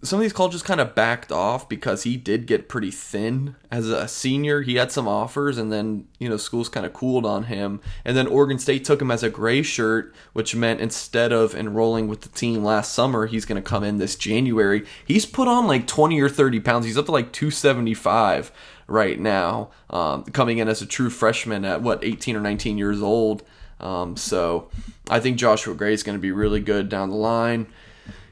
[0.05, 3.89] some of these colleges kind of backed off because he did get pretty thin as
[3.89, 4.61] a senior.
[4.61, 7.81] He had some offers, and then you know schools kind of cooled on him.
[8.03, 12.07] And then Oregon State took him as a gray shirt, which meant instead of enrolling
[12.07, 14.85] with the team last summer, he's going to come in this January.
[15.05, 16.85] He's put on like twenty or thirty pounds.
[16.85, 18.51] He's up to like two seventy five
[18.87, 23.01] right now, um, coming in as a true freshman at what eighteen or nineteen years
[23.01, 23.43] old.
[23.79, 24.69] Um, so
[25.09, 27.67] I think Joshua Gray is going to be really good down the line.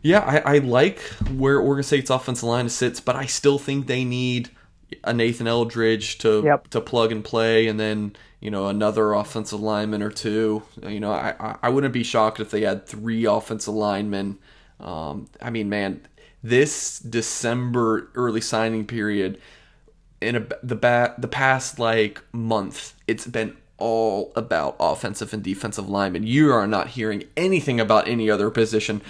[0.02, 1.00] Yeah, I, I like
[1.38, 4.50] where Oregon State's offensive line sits, but I still think they need
[5.04, 6.70] a Nathan Eldridge to Yep.
[6.70, 10.64] to plug and play, and then you know another offensive lineman or two.
[10.82, 14.38] You know, I I- I wouldn't be shocked if they had three offensive linemen.
[14.80, 16.02] Um, I mean, man,
[16.44, 19.40] this December early signing period
[20.24, 25.90] in a, the ba- the past like month, it's been all about offensive and defensive
[25.90, 26.26] linemen.
[26.26, 29.02] You are not hearing anything about any other position.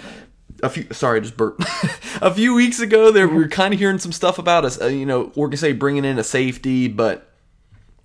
[0.62, 1.64] A few, sorry, I just burped.
[2.22, 4.80] a few weeks ago, there we were kind of hearing some stuff about us.
[4.80, 7.30] Uh, you know, Oregon State bringing in a safety, but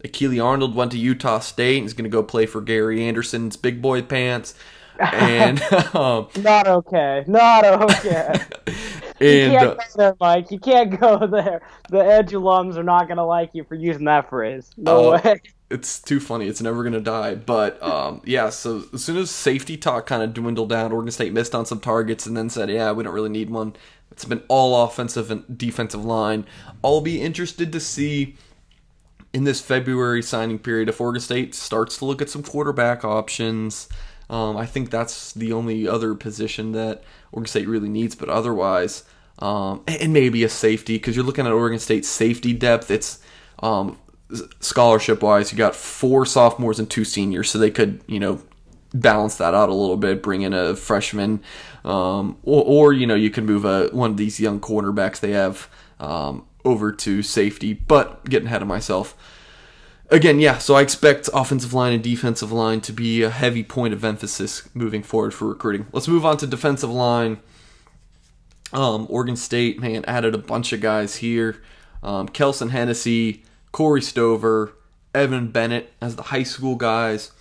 [0.04, 3.58] Akili Arnold went to Utah State and is going to go play for Gary Anderson's
[3.58, 4.54] big boy pants.
[5.00, 5.62] And
[5.96, 7.24] um, Not okay.
[7.26, 8.34] Not okay.
[9.20, 10.52] You can't uh, go there, Mike.
[10.52, 11.62] You can't go there.
[11.90, 14.70] The Edge alums are not gonna like you for using that phrase.
[14.78, 15.22] No Oh.
[15.24, 15.42] way.
[15.70, 16.48] it's too funny.
[16.48, 17.36] It's never gonna die.
[17.36, 18.50] But um, yeah.
[18.50, 21.80] So as soon as safety talk kind of dwindled down, Oregon State missed on some
[21.80, 23.74] targets and then said, "Yeah, we don't really need one."
[24.12, 26.46] It's been all offensive and defensive line.
[26.84, 28.36] I'll be interested to see
[29.32, 33.88] in this February signing period if Oregon State starts to look at some quarterback options.
[34.30, 39.04] Um, I think that's the only other position that Oregon State really needs, but otherwise,
[39.40, 42.92] um, and maybe a safety because you're looking at Oregon State's safety depth.
[42.92, 43.20] It's
[43.64, 43.98] um,
[44.60, 48.42] scholarship wise, you got four sophomores and two seniors, so they could you know
[48.94, 51.42] balance that out a little bit, bring in a freshman,
[51.84, 55.32] um, or, or you know you could move a one of these young cornerbacks they
[55.32, 57.74] have um, over to safety.
[57.74, 59.16] But getting ahead of myself.
[60.12, 63.94] Again, yeah, so I expect offensive line and defensive line to be a heavy point
[63.94, 65.86] of emphasis moving forward for recruiting.
[65.92, 67.40] Let's move on to defensive line.
[68.74, 71.62] Um, Oregon State, man, added a bunch of guys here.
[72.02, 74.74] Um, Kelson Hennessy, Corey Stover,
[75.14, 77.32] Evan Bennett as the high school guys.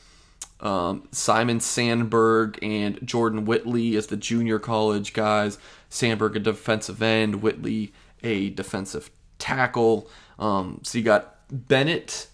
[0.61, 5.59] Um, Simon Sandberg and Jordan Whitley as the junior college guys.
[5.89, 10.09] Sandberg a defensive end, Whitley a defensive tackle.
[10.39, 12.27] Um, so you got Bennett,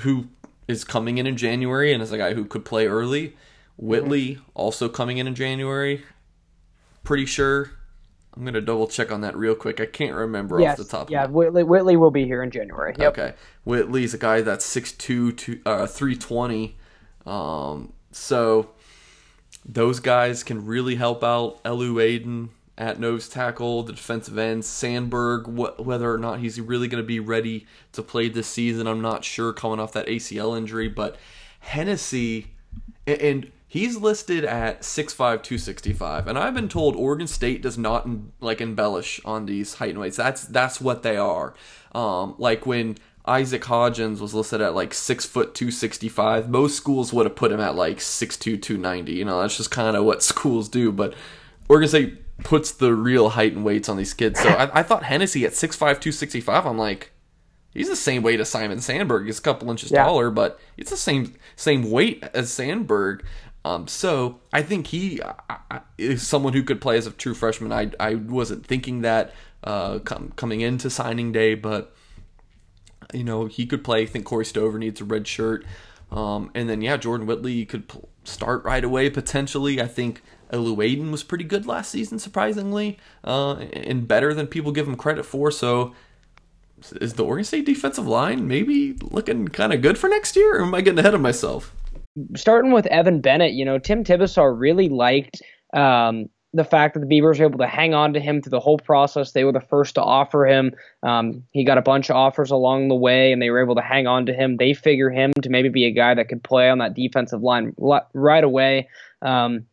[0.00, 0.26] who,
[0.66, 3.36] is coming in in January and is a guy who could play early.
[3.76, 6.02] Whitley also coming in in January.
[7.02, 7.72] Pretty sure.
[8.36, 9.78] I'm gonna double check on that real quick.
[9.78, 10.80] I can't remember Yes.
[10.80, 11.10] off the top.
[11.10, 12.94] yeah, of my Whitley, Whitley will be here in January.
[12.98, 13.12] Yep.
[13.18, 13.34] Okay.
[13.64, 16.76] Whitley's a guy that's 6'2", to, uh, 320.
[17.26, 18.70] Um, so
[19.64, 24.66] those guys can really help out Elu Aydon at nose tackle, the defensive ends.
[24.66, 28.86] Sandberg, wh- whether or not he's really going to be ready to play this season,
[28.86, 30.88] I'm not sure coming off that ACL injury.
[30.88, 31.16] But
[31.60, 32.48] Hennessy,
[33.06, 36.26] a- and he's listed at 6'5", 265.
[36.26, 38.08] And I've been told Oregon State does not
[38.40, 40.16] like embellish on these height and weights.
[40.16, 41.54] That's that's what they are.
[41.94, 46.50] Um, like when Isaac Hodgins was listed at like six foot two sixty five.
[46.50, 49.12] Most schools would have put him at like six two two ninety.
[49.14, 50.92] You know, that's just kind of what schools do.
[50.92, 51.14] But
[51.68, 54.40] Oregon State puts the real height and weights on these kids.
[54.40, 56.66] So I, I thought Hennessy at six five two sixty five.
[56.66, 57.12] I'm like,
[57.72, 59.26] he's the same weight as Simon Sandberg.
[59.26, 60.04] He's a couple inches Yeah.
[60.04, 63.24] taller, but it's the same same weight as Sandberg.
[63.64, 67.72] Um, so I think he I- is someone who could play as a true freshman.
[67.72, 71.94] I I wasn't thinking that uh, com- coming into signing day, but
[73.12, 74.02] you know he could play.
[74.02, 75.64] I think Corey Stover needs a red shirt.
[76.10, 79.80] Um, and then yeah, Jordan Whitley could pl- start right away potentially.
[79.80, 80.22] I think
[80.54, 84.96] Elu Aydon was pretty good last season, surprisingly, uh, and better than people give him
[84.96, 85.50] credit for.
[85.50, 85.94] So
[87.00, 90.62] is the Oregon State defensive line maybe looking kind of good for next year, or
[90.62, 91.74] am I getting ahead of myself?
[92.36, 97.06] Starting with Evan Bennett, you know, Tim Tibesar really liked um, the fact that the
[97.06, 99.32] Beavers were able to hang on to him through the whole process.
[99.32, 100.72] They were the first to offer him.
[101.02, 103.82] Um, he got a bunch of offers along the way, and they were able to
[103.82, 104.56] hang on to him.
[104.56, 107.74] They figure him to maybe be a guy that could play on that defensive line
[107.78, 108.88] right away.
[109.20, 109.66] Um,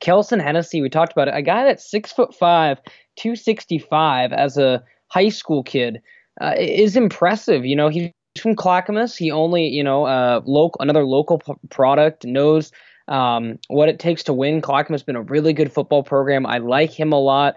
[0.00, 2.80] Kelson Hennessy, we talked about it, a guy that's six foot five,
[3.16, 6.00] 265 as a high school kid
[6.40, 7.64] uh, is impressive.
[7.64, 9.16] You know, he's from Clackamas.
[9.16, 12.72] He only, you know, uh, local another local p- product knows
[13.08, 14.60] um, what it takes to win.
[14.60, 16.46] Clackamas has been a really good football program.
[16.46, 17.56] I like him a lot.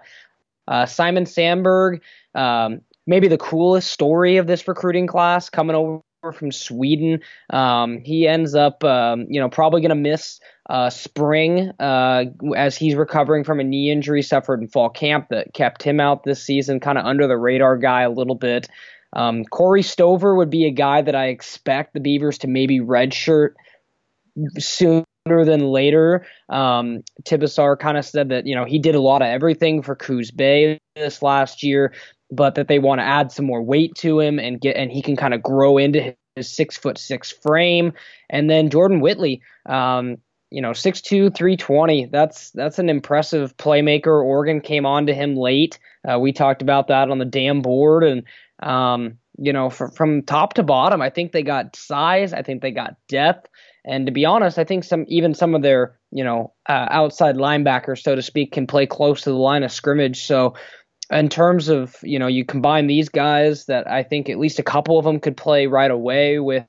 [0.66, 2.02] Uh, Simon Sandberg,
[2.34, 6.02] um, maybe the coolest story of this recruiting class coming over
[6.32, 7.20] from Sweden.
[7.50, 12.24] Um, he ends up, um, you know, probably going to miss uh, spring uh,
[12.56, 16.24] as he's recovering from a knee injury suffered in fall camp that kept him out
[16.24, 18.68] this season, kind of under the radar guy a little bit.
[19.12, 23.50] Um, Corey Stover would be a guy that I expect the Beavers to maybe redshirt
[24.58, 26.26] sooner than later.
[26.48, 29.94] Um, Tibesar kind of said that you know he did a lot of everything for
[29.94, 31.92] Coos Bay this last year,
[32.30, 35.02] but that they want to add some more weight to him and get and he
[35.02, 37.92] can kind of grow into his six foot six frame.
[38.28, 40.16] And then Jordan Whitley, um,
[40.54, 42.06] you know, 6'2", 320.
[42.06, 44.24] That's that's an impressive playmaker.
[44.24, 45.80] Oregon came on to him late.
[46.08, 48.22] Uh, we talked about that on the damn board, and
[48.62, 52.32] um, you know, from, from top to bottom, I think they got size.
[52.32, 53.50] I think they got depth.
[53.84, 57.34] And to be honest, I think some even some of their you know uh, outside
[57.34, 60.22] linebackers, so to speak, can play close to the line of scrimmage.
[60.22, 60.54] So
[61.10, 64.62] in terms of you know you combine these guys that I think at least a
[64.62, 66.64] couple of them could play right away with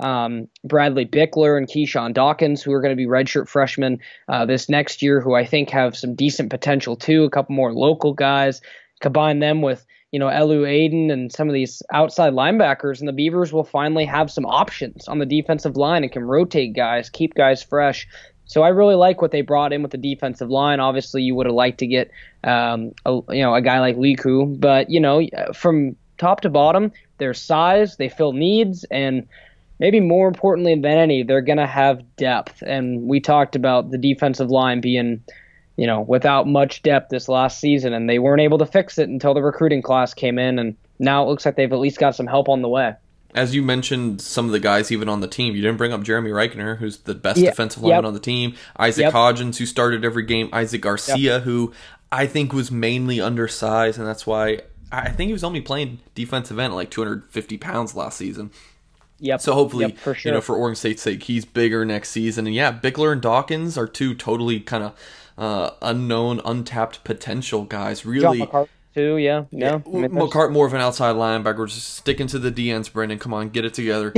[0.00, 4.68] um, Bradley Bickler and Keyshawn Dawkins, who are going to be redshirt freshmen uh, this
[4.68, 7.24] next year, who I think have some decent potential too.
[7.24, 8.60] A couple more local guys.
[9.00, 13.12] Combine them with you know Elu Aydon and some of these outside linebackers, and the
[13.12, 17.34] Beavers will finally have some options on the defensive line and can rotate guys, keep
[17.34, 18.06] guys fresh.
[18.46, 20.80] So I really like what they brought in with the defensive line.
[20.80, 22.10] Obviously, you would have liked to get
[22.42, 26.92] um, a, you know a guy like Liku, but you know from top to bottom,
[27.18, 29.26] their size, they fill needs, and
[29.80, 32.62] maybe more importantly than any, they're going to have depth.
[32.62, 35.24] And we talked about the defensive line being,
[35.76, 39.08] you know, without much depth this last season, and they weren't able to fix it
[39.08, 40.58] until the recruiting class came in.
[40.58, 42.94] And now it looks like they've at least got some help on the way.
[43.34, 46.02] As you mentioned, some of the guys even on the team, you didn't bring up
[46.02, 48.08] Jeremy Reichner, who's the best yeah, defensive lineman yep.
[48.08, 48.54] on the team.
[48.76, 49.12] Isaac yep.
[49.14, 50.50] Hodgins, who started every game.
[50.52, 51.42] Isaac Garcia, yep.
[51.42, 51.72] who
[52.10, 56.58] I think was mainly undersized, and that's why I think he was only playing defensive
[56.58, 58.50] end at like 250 pounds last season.
[59.20, 59.40] Yep.
[59.40, 60.30] So hopefully, yep, for sure.
[60.30, 62.46] you know, for Oregon State's sake, he's bigger next season.
[62.46, 64.98] And yeah, Bickler and Dawkins are two totally kind of
[65.36, 68.04] uh, unknown, untapped potential guys.
[68.06, 68.48] Really.
[68.94, 69.80] Too, yeah, yeah.
[69.86, 72.90] I mean, McCart more of an outside linebacker, just sticking to the DNs.
[72.90, 74.12] Brenden, come on, get it together.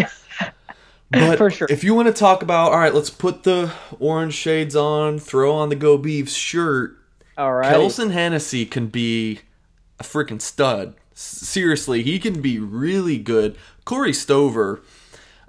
[1.11, 1.69] but for sure.
[1.71, 5.53] if you want to talk about, all right, let's put the orange shades on, throw
[5.53, 6.97] on the Go Beavs shirt.
[7.37, 9.41] All right, Kelson Hennessy can be
[10.01, 10.95] a freaking stud.
[11.15, 13.59] Seriously, he can be really good.
[13.85, 14.83] Corey Stover,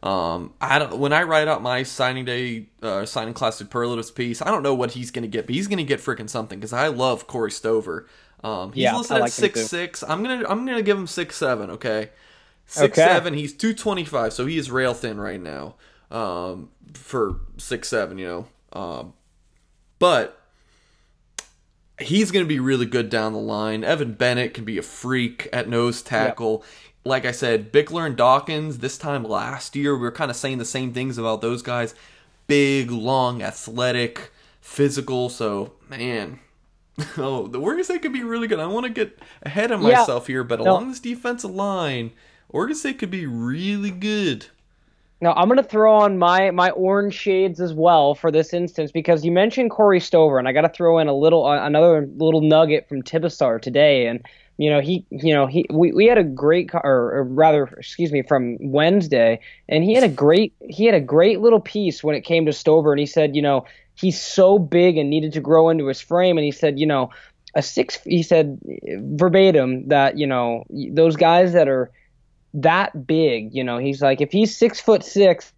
[0.02, 0.98] um, I don't.
[0.98, 4.74] When I write out my signing day, uh, signing class superlatives piece, I don't know
[4.74, 7.26] what he's going to get, but he's going to get freaking something because I love
[7.28, 8.08] Corey Stover.
[8.44, 10.04] Um, he's yeah, listed like at six six.
[10.04, 11.70] I'm gonna I'm gonna give him six seven.
[11.70, 12.10] Okay,
[12.66, 13.08] six okay.
[13.08, 13.34] seven.
[13.34, 15.76] He's two twenty five, so he is rail thin right now.
[16.12, 18.48] Um, for six seven, you know.
[18.74, 19.14] Um,
[20.00, 20.44] but
[22.00, 23.84] he's going to be really good down the line.
[23.84, 26.64] Evan Bennett can be a freak at nose tackle
[27.06, 30.58] like I said, Bickler and Dawkins, this time last year, we were kind of saying
[30.58, 31.94] the same things about those guys.
[32.48, 35.30] Big, long, athletic, physical.
[35.30, 36.40] So, man,
[37.18, 38.60] oh, the Oregon State could be really good.
[38.60, 40.34] I want to get ahead of myself yeah.
[40.34, 40.72] here, but no.
[40.72, 42.12] along this defensive line,
[42.50, 44.48] Oregon State could be really good.
[45.20, 48.92] Now I'm going to throw on my my orange shades as well for this instance
[48.92, 52.10] because you mentioned Corey Stover, and I got to throw in a little uh, another
[52.18, 54.26] little nugget from Tibesar today, and
[54.64, 58.12] you know he you know he we, we had a great or, or, rather excuse
[58.14, 62.16] me from Wednesday and he had a great he had a great little piece when
[62.16, 65.42] it came to Stover and he said you know he's so big and needed to
[65.42, 67.10] grow into his frame and he said you know
[67.56, 68.58] a six he said
[69.18, 71.92] verbatim that you know those guys that are
[72.54, 75.52] that big you know he's like if he's six foot six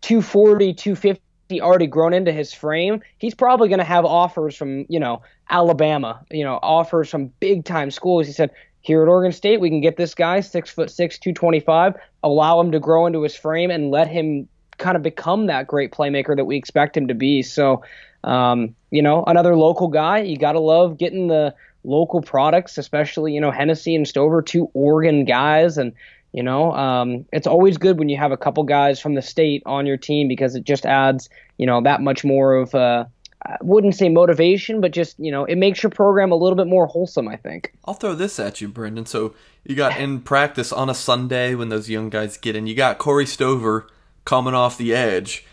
[0.00, 1.22] 240 250
[1.60, 5.22] already grown into his frame, he's probably going to have offers from, you know,
[5.52, 8.26] Alabama, you know, offers from big time schools.
[8.26, 8.50] He said,
[8.80, 11.94] here at Oregon State, we can get this guy six foot six, two twenty five,
[12.24, 14.48] allow him to grow into his frame and let him
[14.78, 17.42] kind of become that great playmaker that we expect him to be.
[17.42, 17.84] So,
[18.24, 20.18] um, you know, another local guy.
[20.18, 24.68] You got to love getting the local products, especially you know Hennessy and Stover, two
[24.74, 25.92] Oregon guys, and
[26.32, 29.62] you know, um, it's always good when you have a couple guys from the state
[29.66, 31.28] on your team because it just adds
[31.58, 32.74] you know that much more of.
[32.74, 33.04] Uh,
[33.44, 36.66] I wouldn't say motivation, but just you know, it makes your program a little bit
[36.66, 37.28] more wholesome.
[37.28, 37.72] I think.
[37.84, 39.06] I'll throw this at you, Brenden.
[39.06, 39.34] So
[39.64, 42.66] you got in practice on a Sunday when those young guys get in.
[42.66, 43.86] You got Corey Stover
[44.24, 45.44] coming off the edge,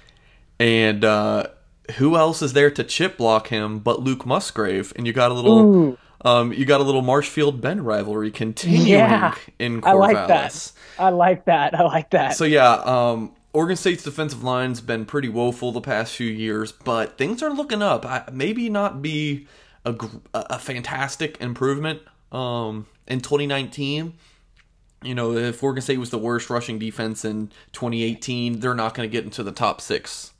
[0.59, 1.47] and uh,
[1.97, 4.93] who else is there to chip block him but Luke Musgrave?
[4.95, 5.59] And you got a little.
[5.59, 5.97] Ooh.
[6.21, 9.87] Um, you got a little Marshfield Bend rivalry continuing yeah, in Corvallis.
[9.87, 10.71] I like that.
[10.99, 11.75] I like that.
[11.75, 12.35] I like that.
[12.35, 17.17] So yeah, um, Oregon State's defensive line's been pretty woeful the past few years, but
[17.17, 18.05] things are looking up.
[18.05, 19.47] I, maybe not be
[19.85, 19.95] a,
[20.33, 24.13] a fantastic improvement um, in 2019.
[25.01, 29.09] You know, if Oregon State was the worst rushing defense in 2018, they're not going
[29.09, 30.33] to get into the top six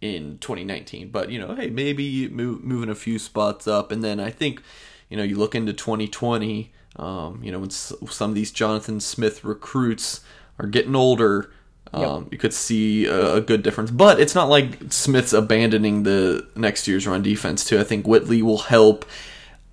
[0.00, 1.10] in 2019.
[1.10, 4.62] But you know, hey, maybe move, moving a few spots up, and then I think,
[5.10, 6.72] you know, you look into 2020.
[6.96, 10.22] Um, you know, when some of these Jonathan Smith recruits
[10.58, 11.52] are getting older
[11.92, 12.32] um, yep.
[12.32, 16.86] You could see a, a, good difference, but it's not like Smith's abandoning the next
[16.86, 17.80] year's run defense too.
[17.80, 19.04] I think Whitley will help.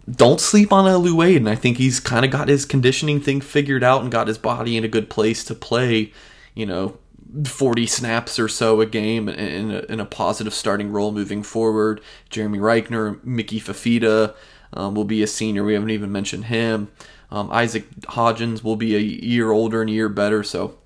[0.10, 3.84] Don't sleep on Elu and I think he's kind of got his conditioning thing figured
[3.84, 6.12] out and got his body in a good place to play.
[6.56, 6.98] You know,
[7.46, 12.02] 40 snaps or so a game in a, in a positive starting role moving forward.
[12.30, 14.34] Jeremy Reichner, Mickey Fafita
[14.74, 15.64] um, will be a senior.
[15.64, 16.90] We haven't even mentioned him.
[17.30, 20.42] Um, Isaac Hodgins will be a year older and a year better.
[20.42, 20.78] So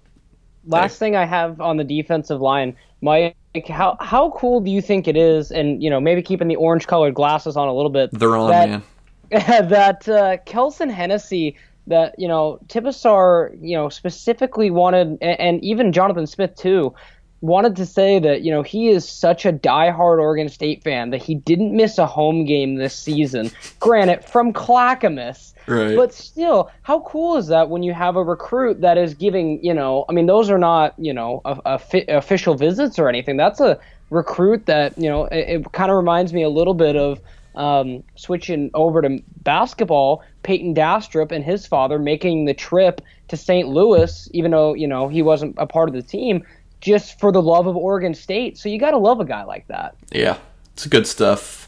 [0.65, 3.35] last thing I have on the defensive line, Mike,
[3.67, 5.51] how how cool do you think it is?
[5.51, 8.11] And you know, maybe keeping the orange colored glasses on a little bit.
[8.11, 8.83] They're on, that, man.
[9.69, 11.57] that uh, Kelson Hennessy,
[11.87, 16.93] that you know, Tibesar, you know, specifically wanted, and, and even Jonathan Smith too,
[17.41, 21.21] wanted to say that you know he is such a diehard Oregon State fan that
[21.21, 23.51] he didn't miss a home game this season.
[23.79, 25.95] Granted, from Clackamas, right.
[25.95, 29.73] but still, how cool is that when you have a recruit that is giving you
[29.73, 30.05] know?
[30.09, 33.37] I mean, those are not you know a, a fi- official visits or anything.
[33.37, 35.25] That's a recruit that you know.
[35.25, 37.19] It, it kind of reminds me a little bit of.
[37.53, 43.67] Um, switching over to basketball, Payton Dastrup and his father making the trip to St.
[43.67, 46.45] Louis, even though you know he wasn't a part of the team,
[46.79, 48.57] just for the love of Oregon State.
[48.57, 49.95] So you got to love a guy like that.
[50.11, 50.37] Yeah,
[50.73, 51.67] it's good stuff.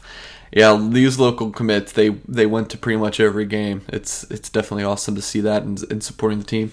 [0.54, 3.82] Yeah, these local commits they they went to pretty much every game.
[3.88, 6.70] It's it's definitely awesome to see that and, and supporting the team.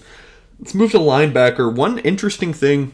[0.60, 1.74] Let's move to linebacker.
[1.74, 2.92] One interesting thing,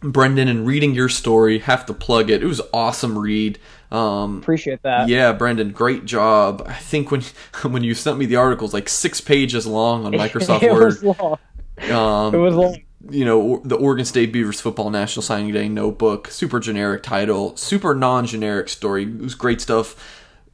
[0.00, 2.44] Brenden, and reading your story, have to plug it.
[2.44, 3.58] It was awesome read.
[3.90, 5.08] Um, Appreciate that.
[5.08, 6.62] Yeah, Brenden, great job.
[6.64, 7.22] I think when
[7.62, 11.02] when you sent me the articles, like six pages long on Microsoft it Word.
[11.02, 11.38] Was long.
[11.90, 12.76] Um, it was long
[13.10, 17.94] you know, the Oregon State Beavers Football National Signing Day notebook, super generic title, super
[17.94, 19.04] non generic story.
[19.04, 19.96] It was great stuff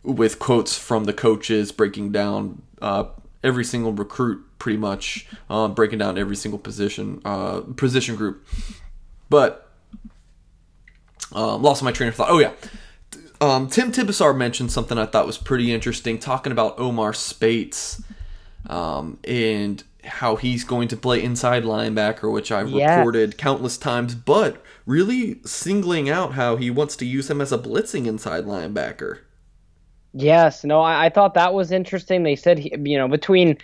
[0.03, 3.05] with quotes from the coaches breaking down uh,
[3.43, 8.47] every single recruit, pretty much, um, breaking down every single position, uh, position group.
[9.31, 9.71] But,
[11.33, 12.31] um, lost my train of thought.
[12.31, 12.53] Oh, yeah.
[13.41, 18.03] Um, Tim Tibesar mentioned something I thought was pretty interesting, talking about Omar Speights
[18.67, 22.99] Um, and how he's going to play inside linebacker, which I've yes.
[22.99, 27.59] reported countless times, but really singling out how he wants to use him as a
[27.59, 29.21] blitzing inside linebacker.
[30.13, 32.23] Yes, no, I, I thought that was interesting.
[32.23, 33.59] They said, he, you know, between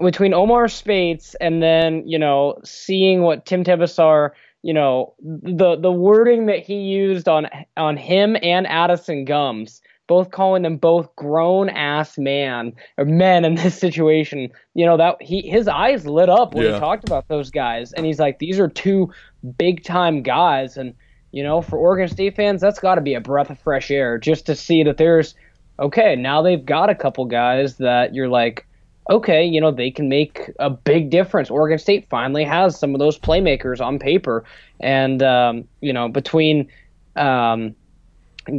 [0.00, 4.32] between Omar Speights and then you know seeing what Tim Tibesar,
[4.62, 10.30] you know, the the wording that he used on on him and Addison Gumbs both
[10.30, 14.50] calling them both grown ass man or men in this situation.
[14.74, 16.74] You know that he his eyes lit up when yeah.
[16.74, 19.12] he talked about those guys, and he's like, these are two
[19.58, 20.94] big time guys, and
[21.32, 24.18] you know for Oregon State fans, that's got to be a breath of fresh air
[24.18, 25.34] just to see that there's
[25.80, 28.66] okay now they've got a couple guys that you're like.
[29.10, 31.50] Okay, you know they can make a big difference.
[31.50, 34.44] Oregon State finally has some of those playmakers on paper,
[34.80, 36.66] and um, you know between
[37.14, 37.76] um,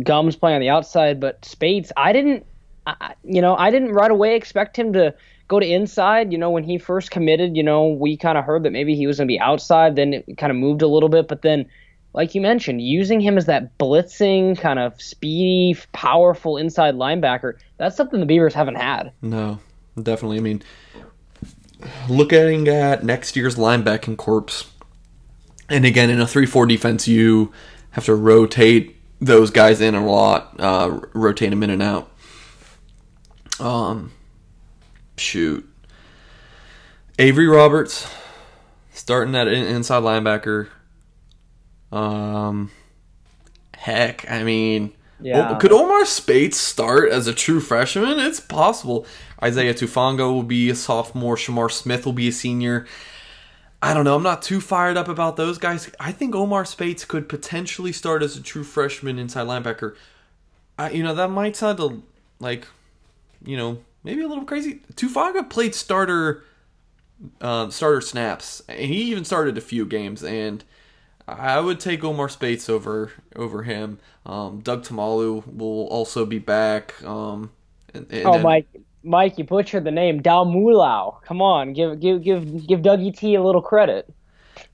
[0.04, 2.46] Gumbs playing on the outside, but Speights, I didn't,
[2.88, 5.14] I, you know, I didn't right away expect him to
[5.48, 6.32] go to inside.
[6.32, 9.08] You know, when he first committed, you know, we kind of heard that maybe he
[9.08, 9.96] was going to be outside.
[9.96, 11.66] Then it kind of moved a little bit, but then,
[12.14, 17.98] like you mentioned, using him as that blitzing kind of speedy, powerful inside linebacker, that's
[17.98, 19.12] something the Beavers haven't had.
[19.22, 19.60] No,
[20.02, 20.38] definitely.
[20.38, 20.64] I mean,
[22.08, 24.66] looking at next year's linebacking corps,
[25.68, 27.52] and again in a three-four defense, you
[27.92, 32.12] have to rotate those guys in a lot, uh, rotate them in and out.
[33.60, 34.12] Um,
[35.18, 35.68] shoot,
[37.18, 38.08] Avery Roberts
[38.92, 40.68] starting that inside linebacker.
[41.92, 42.72] Um,
[43.76, 45.56] heck, I mean, Yeah.
[45.60, 48.20] Could Omar Speights start as a true freshman?
[48.20, 49.06] It's possible.
[49.42, 51.38] Isaiah Tufaga will be a sophomore.
[51.38, 52.86] Shamar Smith will be a senior.
[53.82, 54.16] I don't know.
[54.16, 55.92] I'm not too fired up about those guys.
[56.00, 59.96] I think Omar Speights could potentially start as a true freshman inside linebacker.
[60.80, 62.00] I, you know, that might sound a,
[62.40, 62.66] like,
[63.44, 64.82] you know, maybe a little crazy.
[64.96, 66.44] Tufaga played starter
[67.42, 68.62] uh, starter snaps.
[68.68, 70.64] And he even started a few games, and
[71.28, 74.00] I would take Omar Speights over over him.
[74.26, 77.02] Um, Doug Tamalu will also be back.
[77.04, 77.52] Um,
[77.94, 78.68] and, and Oh, then- Mike,
[79.06, 80.22] Mike, you butchered the name.
[80.22, 81.22] Taumoelau.
[81.24, 84.12] Come on, give give give give Dougie T a little credit.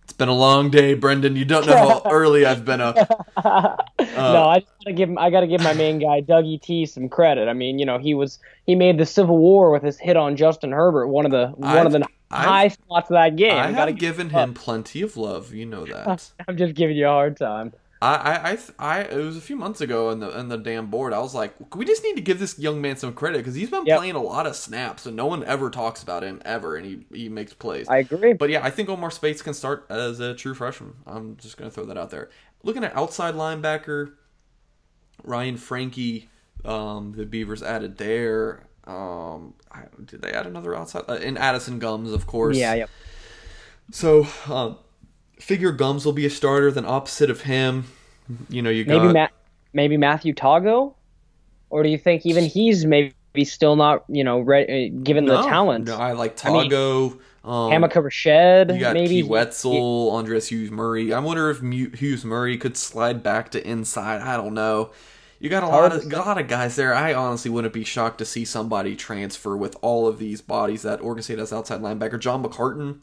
[0.03, 1.35] It's been a long day, Brenden.
[1.37, 2.97] You don't know how early I've been up.
[3.37, 7.09] Uh, no, I just gotta give I gotta give my main guy Dougie T some
[7.09, 7.47] credit.
[7.47, 10.35] I mean, you know, he was he made the Civil War with his hit on
[10.35, 13.51] Justin Herbert, one of the one of the I've- high spots of that game.
[13.57, 15.53] I have given him him plenty of love.
[15.53, 16.31] You know that.
[16.47, 17.73] I'm just giving you a hard time.
[18.03, 21.13] I, I, I, it was a few months ago on the on the damn board.
[21.13, 23.69] I was like, we just need to give this young man some credit because he's
[23.69, 23.97] been Yep.
[23.99, 27.05] playing a lot of snaps and no one ever talks about him ever, and he
[27.13, 27.87] he makes plays.
[27.87, 28.33] I agree.
[28.33, 30.93] But yeah, I think Omar Speights can start as a true freshman.
[31.05, 32.31] I'm just gonna throw that out there.
[32.63, 34.13] Looking at outside linebacker,
[35.23, 36.27] Ryan Frankie,
[36.65, 38.63] um, the Beavers added there.
[38.87, 41.03] Um, I, did they add another outside?
[41.07, 42.57] Uh, and Addison Gumbs, of course.
[42.57, 42.89] yeah, yep.
[43.91, 44.77] So, um,
[45.41, 46.71] figure Gumbs will be a starter.
[46.71, 47.85] Then opposite of him,
[48.49, 49.31] you know, you got Maybe Matt,
[49.73, 50.93] maybe Matthew Tago,
[51.69, 53.13] or do you think even he's maybe
[53.43, 55.85] still not you know re- uh, given the No, talent?
[55.87, 57.19] No, I like I mean, Tago.
[57.43, 59.23] um, Hamilcar Rashed, You got maybe P.
[59.23, 61.13] Wetzel, Andres Hughes Murray.
[61.13, 64.21] I wonder if Hughes Murray could slide back to inside.
[64.21, 64.91] I don't know.
[65.39, 66.93] You got a lot of to a lot of guys there.
[66.93, 71.01] I honestly wouldn't be shocked to see somebody transfer with all of these bodies that
[71.01, 72.19] Oregon State has outside linebacker.
[72.19, 72.99] John McCartan.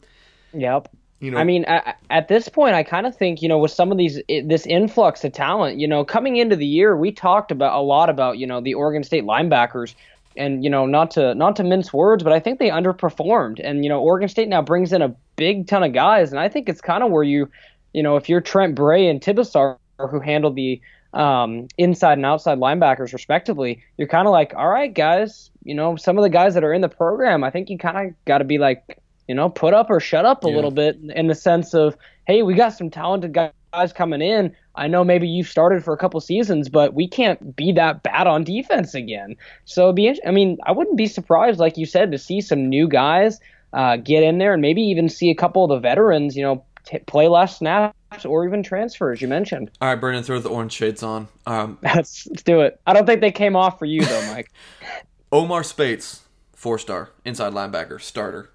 [0.53, 0.89] Yep.
[1.19, 3.71] You know, I mean, at, at this point, I kind of think you know, with
[3.71, 7.51] some of these this influx of talent, you know, coming into the year, we talked
[7.51, 9.95] about a lot about you know the Oregon State linebackers,
[10.37, 13.83] and you know, not to not to mince words, but I think they underperformed, and
[13.83, 16.69] you know, Oregon State now brings in a big ton of guys, and I think
[16.69, 17.49] it's kind of where you,
[17.93, 20.79] you know, if you're Trent Bray and Tibesar who handle the
[21.13, 25.95] um, inside and outside linebackers respectively, you're kind of like, all right, guys, you know,
[25.95, 28.37] some of the guys that are in the program, I think you kind of got
[28.37, 28.99] to be like,
[29.29, 30.55] you know, put up or shut up a Yeah.
[30.55, 34.53] little bit in the sense of, hey, we got some talented guys coming in.
[34.75, 38.25] I know maybe you started for a couple seasons, but we can't be that bad
[38.25, 39.35] on defense again.
[39.65, 42.67] So it'd be, I mean, I wouldn't be surprised, like you said, to see some
[42.69, 43.39] new guys
[43.71, 46.65] uh, get in there and maybe even see a couple of the veterans, you know,
[46.85, 49.69] t- play less snaps or even transfer, as you mentioned.
[49.79, 51.27] all right, Brenden, throw the orange shades on.
[51.45, 52.81] Um, Let's, let's do it.
[52.87, 54.51] I don't think they came off for you though, Mike.
[55.31, 56.21] Omar Speights,
[56.55, 58.49] four star inside linebacker starter.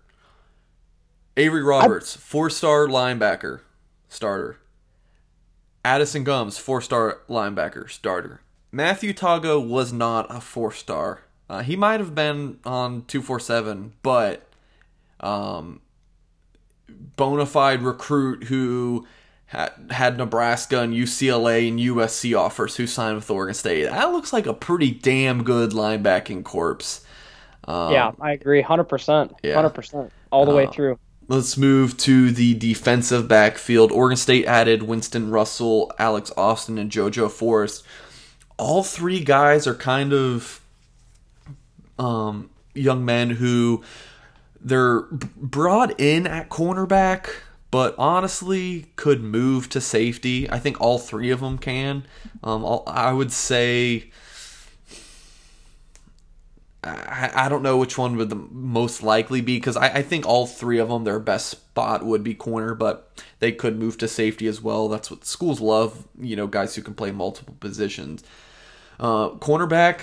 [1.36, 3.60] Avery Roberts, four star linebacker
[4.08, 4.58] starter.
[5.84, 8.40] Addison Gumbs, four star linebacker starter.
[8.72, 11.22] Matthew Tago was not a four star.
[11.48, 14.46] Uh, he might have been on two four seven, but
[15.20, 15.80] um,
[16.88, 19.06] bona fide recruit who
[19.46, 23.84] had, had Nebraska and UCLA and USC offers who signed with Oregon State.
[23.84, 27.04] That looks like a pretty damn good linebacking corpse.
[27.66, 30.98] Um, yeah, I agree, hundred percent, hundred percent, all the way Uh, through.
[31.26, 33.90] Let's move to the defensive backfield.
[33.90, 37.82] Oregon State added Winston Russell, Alex Austin, and JoJo Forrest.
[38.58, 40.60] All three guys are kind of
[41.98, 43.82] um, young men who
[44.60, 47.28] they're brought in at cornerback,
[47.70, 50.50] but honestly could move to safety.
[50.50, 52.04] I think all three of them can.
[52.42, 54.10] Um, I would say.
[56.84, 60.26] I, I don't know which one would the most likely be because I, I think
[60.26, 64.08] all three of them their best spot would be corner, but they could move to
[64.08, 64.88] safety as well.
[64.88, 68.22] That's what schools love, you know, guys who can play multiple positions.
[69.00, 70.00] Uh, cornerback,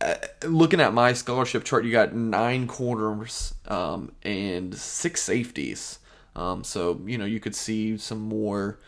[0.00, 0.14] uh,
[0.44, 5.98] looking at my scholarship chart, you got nine corners um, and six safeties.
[6.36, 8.78] Um, so you know you could see some more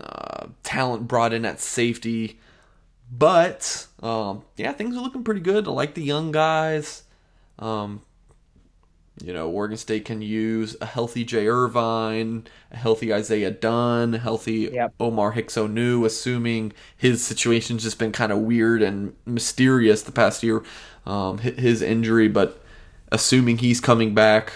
[0.00, 2.40] uh, talent brought in at safety.
[3.10, 5.68] But um, yeah, things are looking pretty good.
[5.68, 7.04] I like the young guys.
[7.58, 8.02] Um,
[9.22, 14.18] you know, Oregon State can use a healthy Jay Irvine, a healthy Isaiah Dunn, a
[14.18, 14.94] healthy Yep.
[15.00, 20.42] Omar Hicks Onu, assuming his situation's just been kind of weird and mysterious the past
[20.42, 20.62] year,
[21.06, 22.62] um, his injury, but
[23.10, 24.52] assuming he's coming back.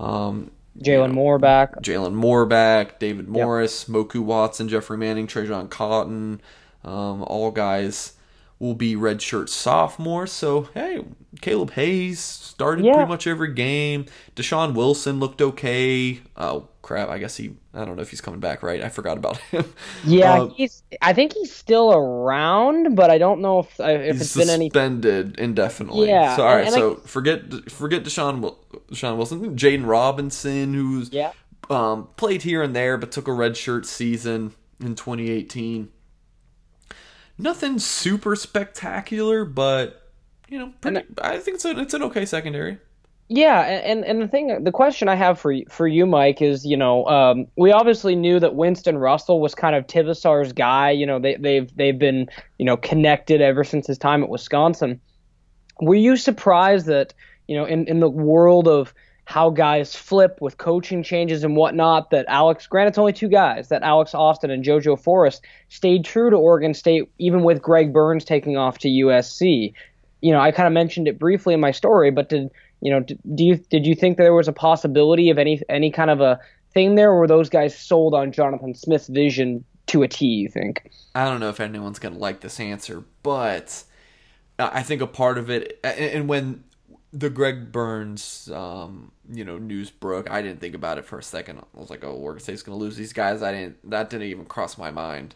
[0.00, 1.76] Um, Jalen Moore back.
[1.76, 6.40] Jalen Moore back, David Morris, Moku Watson, Jeffrey Manning, Trajan Cotton,
[6.84, 8.12] um, all guys
[8.58, 10.30] will be redshirt sophomores.
[10.32, 11.04] So hey,
[11.40, 12.94] Caleb Hayes started Yeah.
[12.94, 14.06] pretty much every game.
[14.36, 16.20] Deshaun Wilson looked okay.
[16.36, 17.08] Oh crap!
[17.08, 17.54] I guess he.
[17.74, 18.62] I don't know if he's coming back.
[18.62, 18.82] Right?
[18.82, 19.64] I forgot about him.
[20.04, 20.82] Yeah, Uh, he's.
[21.00, 24.50] I think he's still around, but I don't know if uh, if he's it's been
[24.50, 24.66] any.
[24.68, 26.08] suspended indefinitely.
[26.08, 26.66] Yeah, So all right.
[26.66, 28.54] and- and I- so forget forget Deshaun
[28.90, 29.56] Deshaun Wilson.
[29.56, 31.32] Jaden Robinson, who's Yeah,
[31.70, 35.88] um, played here and there, but took a redshirt season in 2018.
[37.42, 40.10] Nothing super spectacular, but
[40.48, 42.78] you know, pretty, I think it's, a, it's an okay secondary.
[43.28, 46.76] yeah, and and the thing, the question I have for for you, Mike, is you
[46.76, 50.90] know, um, we obviously knew that Winston Russell was kind of Tibesar's guy.
[50.90, 52.28] You know, they they've they've been
[52.58, 55.00] you know connected ever since his time at Wisconsin.
[55.80, 57.14] Were you surprised that
[57.48, 58.94] you know in in the world of
[59.24, 63.68] how guys flip with coaching changes and whatnot that Alex granted it's only two guys
[63.68, 68.24] that Alex Austin and JoJo Forrest stayed true to Oregon State even with Greg Burns
[68.24, 69.72] taking off to USC.
[70.20, 72.50] You know, I kind of mentioned it briefly in my story, but did
[72.80, 76.10] you know do you did you think there was a possibility of any any kind
[76.10, 76.38] of a
[76.74, 80.48] thing there or were those guys sold on Jonathan Smith's vision to a T, you
[80.48, 80.90] think?
[81.14, 83.84] I don't know if anyone's gonna like this answer, but
[84.58, 86.64] I think a part of it, and when
[87.12, 91.22] the Greg Burns, um, you know, news broke, I didn't think about it for a
[91.22, 91.58] second.
[91.58, 93.90] I was like, "Oh, Oregon State's gonna lose these guys." I didn't.
[93.90, 95.34] That didn't even cross my mind.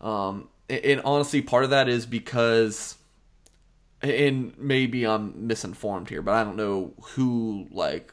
[0.00, 2.96] Um, and, and honestly, part of that is because,
[4.02, 8.12] and maybe I'm misinformed here, but I don't know who like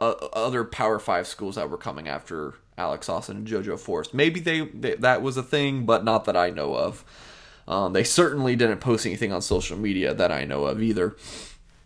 [0.00, 4.12] uh, other Power Five schools that were coming after Alex Austin and JoJo Forrest.
[4.12, 7.04] Maybe they, they that was a thing, but not that I know of.
[7.68, 11.14] Um, they certainly didn't post anything on social media that I know of either.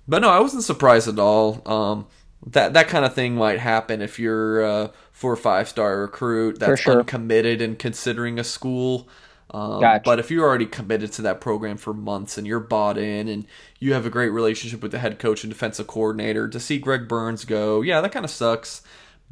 [0.07, 1.63] But no, I wasn't surprised at all.
[1.67, 2.07] Um,
[2.47, 6.59] that that kind of thing might happen if you're a four or five star recruit
[6.59, 7.01] that's sure.
[7.01, 9.09] uncommitted and considering a school.
[9.51, 10.03] Um, Gotcha.
[10.05, 13.47] But if you're already committed to that program for months and you're bought in and
[13.79, 17.07] you have a great relationship with the head coach and defensive coordinator, to see Greg
[17.07, 18.83] Burns go, yeah, that kind of sucks.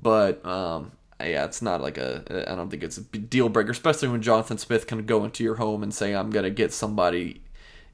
[0.00, 2.46] But um, yeah, it's not like a.
[2.50, 5.56] I don't think it's a deal breaker, especially when Jonathan Smith can go into your
[5.56, 7.42] home and say, "I'm gonna get somebody,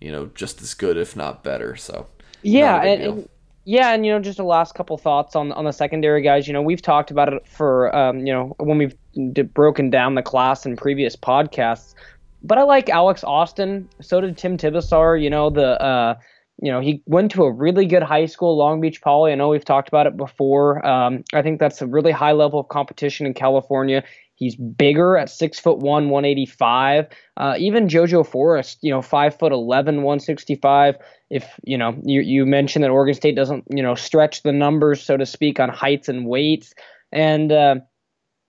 [0.01, 2.07] you know, just as good, if not better." So
[2.43, 3.28] Yeah, not a big and, and-
[3.64, 6.47] yeah, and you know, just a last couple thoughts on on the secondary guys.
[6.47, 8.95] You know, we've talked about it for um, you know when we've
[9.32, 11.95] d- broken down the class in previous podcasts.
[12.43, 13.86] But I like Alex Austin.
[14.01, 15.22] So did Tim Tibesar.
[15.22, 15.80] You know the.
[15.82, 16.14] Uh,
[16.61, 19.30] you know, he went to a really good high school, Long Beach Poly.
[19.30, 20.84] I know we've talked about it before.
[20.84, 24.03] Um, I think that's a really high level of competition in California.
[24.39, 27.07] He's bigger at six foot one, 185.
[27.36, 30.97] Uh, even JoJo Forrest, you know, five foot 11, 165.
[31.28, 35.03] If you know, you you mentioned that Oregon State doesn't, you know, stretch the numbers
[35.03, 36.72] so to speak on heights and weights,
[37.11, 37.74] and uh,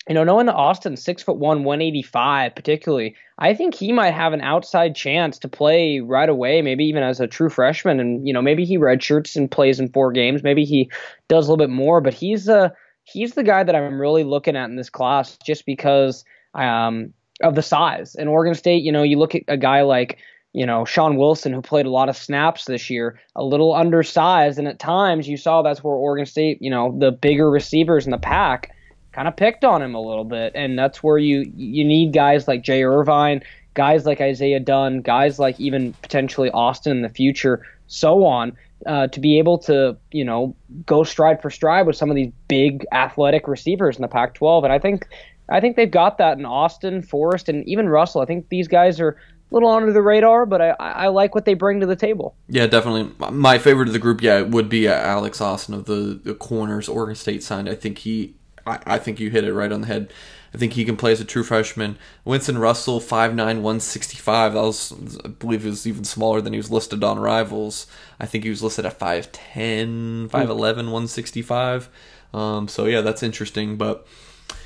[0.08, 4.34] you know, knowing that Austin's six foot one, 185, particularly, I think he might have
[4.34, 8.00] an outside chance to play right away, maybe even as a true freshman.
[8.00, 10.44] And, you know, maybe he redshirts and plays in four games.
[10.44, 10.90] Maybe he
[11.28, 12.70] does a little bit more, but he's uh
[13.12, 17.56] he's the guy that I'm really looking at in this class just because um of
[17.56, 18.16] the size.
[18.16, 20.20] In Oregon State, you know, you look at a guy like
[20.54, 24.58] you know, Sean Wilson, who played a lot of snaps this year, a little undersized.
[24.58, 28.12] And at times you saw that's where Oregon State, you know, the bigger receivers in
[28.12, 28.72] the pack
[29.12, 30.54] kind of picked on him a little bit.
[30.56, 33.44] And that's where you you need guys like Jay Irvine,
[33.76, 39.08] guys like Isaiah Dunn, guys like even potentially Austin in the future, so on, uh,
[39.08, 40.56] to be able to, you know,
[40.86, 44.64] go stride for stride with some of these big athletic receivers in the Pac 12.
[44.64, 45.08] And I think
[45.50, 48.22] I think they've got that in Austin, Forrest, and even Russell.
[48.22, 51.46] I think these guys are a little under the radar, but I, I like what
[51.46, 52.36] they bring to the table.
[52.48, 53.12] Yeah, definitely.
[53.32, 56.88] My favorite of the group, yeah, would be uh, Alex Austin of the, the corners.
[56.88, 57.68] Oregon State signed.
[57.68, 58.36] I think he,
[58.68, 60.14] I, I think you hit it right on the head.
[60.54, 61.98] I think he can play as a true freshman.
[62.26, 64.54] Winston Russell, 5'9", 165.
[64.54, 67.88] That was, I believe, he was even smaller than he was listed on Rivals.
[68.20, 71.90] I think he was listed at 5'10", 5'11", 165.
[72.34, 73.78] Um, so yeah, that's interesting.
[73.78, 74.08] But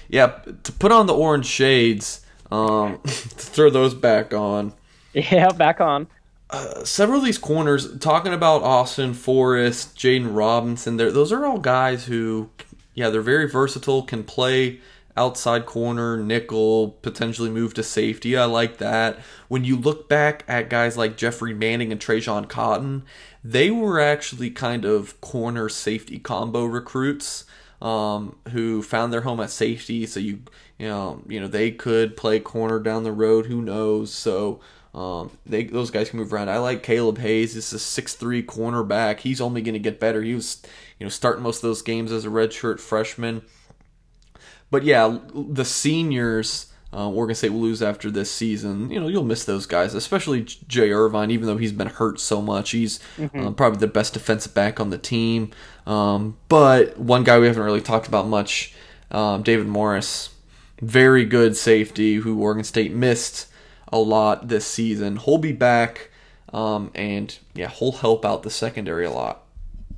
[0.09, 4.73] yeah, to put on the orange shades, um, to throw those back on
[5.13, 6.07] Yeah, back on.
[6.84, 12.49] several of these corners, talking about Austin Forrest, Jaden Robinson, those are all guys who,
[12.93, 14.79] yeah, they're very versatile, can play
[15.16, 18.38] outside corner, nickel, potentially move to safety.
[18.38, 19.20] I like that.
[19.47, 23.03] When you look back at guys like Jeffrey Manning and Trajan Cotton,
[23.43, 27.45] they were actually kind of corner safety combo recruits
[27.82, 30.05] um, who found their home at safety.
[30.05, 30.39] So you,
[30.80, 33.45] you know, you know they could play corner down the road.
[33.45, 34.11] Who knows?
[34.11, 34.61] So
[34.95, 36.49] um, they those guys can move around.
[36.49, 37.53] I like Caleb Hayes.
[37.53, 39.20] This is a six three cornerback.
[39.20, 40.22] He's only going to get better.
[40.22, 40.61] He was,
[40.99, 43.41] you know, starting most of those games as a redshirt freshman.
[44.71, 49.23] But yeah, the seniors, uh, Oregon State will lose after this season, you know, you'll
[49.23, 52.71] miss those guys, especially Jay Irvine, even though he's been hurt so much.
[52.71, 53.47] He's mm-hmm.
[53.47, 55.51] uh, probably the best defensive back on the team.
[55.87, 58.73] Um, but one guy we haven't really talked about much,
[59.11, 60.29] um, David Morris,
[60.81, 63.47] very good safety who Oregon State missed
[63.91, 65.17] a lot this season.
[65.17, 66.09] He'll be back,
[66.51, 69.43] um, and yeah, he'll help out the secondary a lot.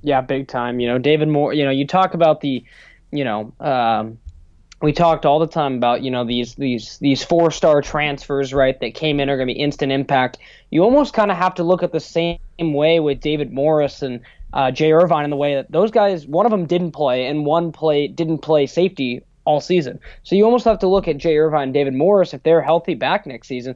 [0.01, 0.79] Yeah, big time.
[0.79, 1.53] You know, David Moore.
[1.53, 2.63] You know, you talk about the,
[3.11, 4.19] you know, um,
[4.85, 8.79] we talked all the time about you know these these these four star transfers right
[8.79, 10.37] that came in are going to be instant impact.
[10.69, 14.21] You almost kind of have to look at the same way with David Morris and
[14.53, 17.45] uh, Jay Irvine in the way that those guys, one of them didn't play and
[17.45, 19.99] one play didn't play safety all season.
[20.21, 22.93] So you almost have to look at Jay Irvine and David Morris if they're healthy
[22.93, 23.75] back next season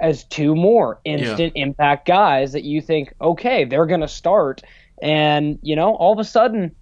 [0.00, 1.62] as two more instant yeah.
[1.62, 4.62] impact guys that you think, okay, they're going to start.
[5.00, 6.74] And, you know, all of a sudden,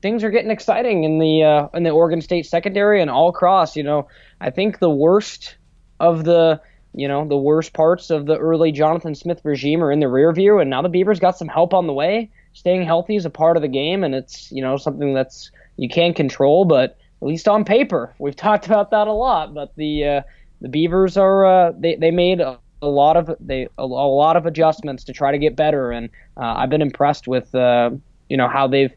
[0.00, 3.76] things are getting exciting in the uh, in the Oregon State secondary and all across.
[3.76, 4.08] You know,
[4.40, 5.56] I think the worst
[6.00, 6.60] of the
[6.94, 10.32] you know the worst parts of the early Jonathan Smith regime are in the rear
[10.32, 12.30] view, and now the Beavers got some help on the way.
[12.52, 15.88] Staying healthy is a part of the game, and it's you know something that's you
[15.88, 19.54] can't control, but at least on paper, we've talked about that a lot.
[19.54, 20.22] But the uh,
[20.60, 24.36] the Beavers are uh, they they made a, a lot of they a, a, lot
[24.36, 27.90] of adjustments to try to get better, and uh, I've been impressed with uh,
[28.28, 28.92] you know how they've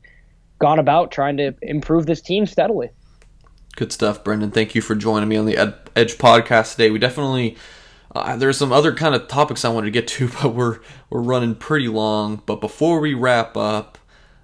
[0.62, 2.89] gone about trying to improve this team steadily.
[3.76, 4.53] Good stuff, Brenden.
[4.53, 6.91] Thank you for joining me on the Ed- Edge podcast today.
[6.91, 7.57] We definitely
[8.14, 11.22] uh, there's some other kind of topics I wanted to get to, but we're we're
[11.22, 12.41] running pretty long.
[12.45, 13.97] But before we wrap up,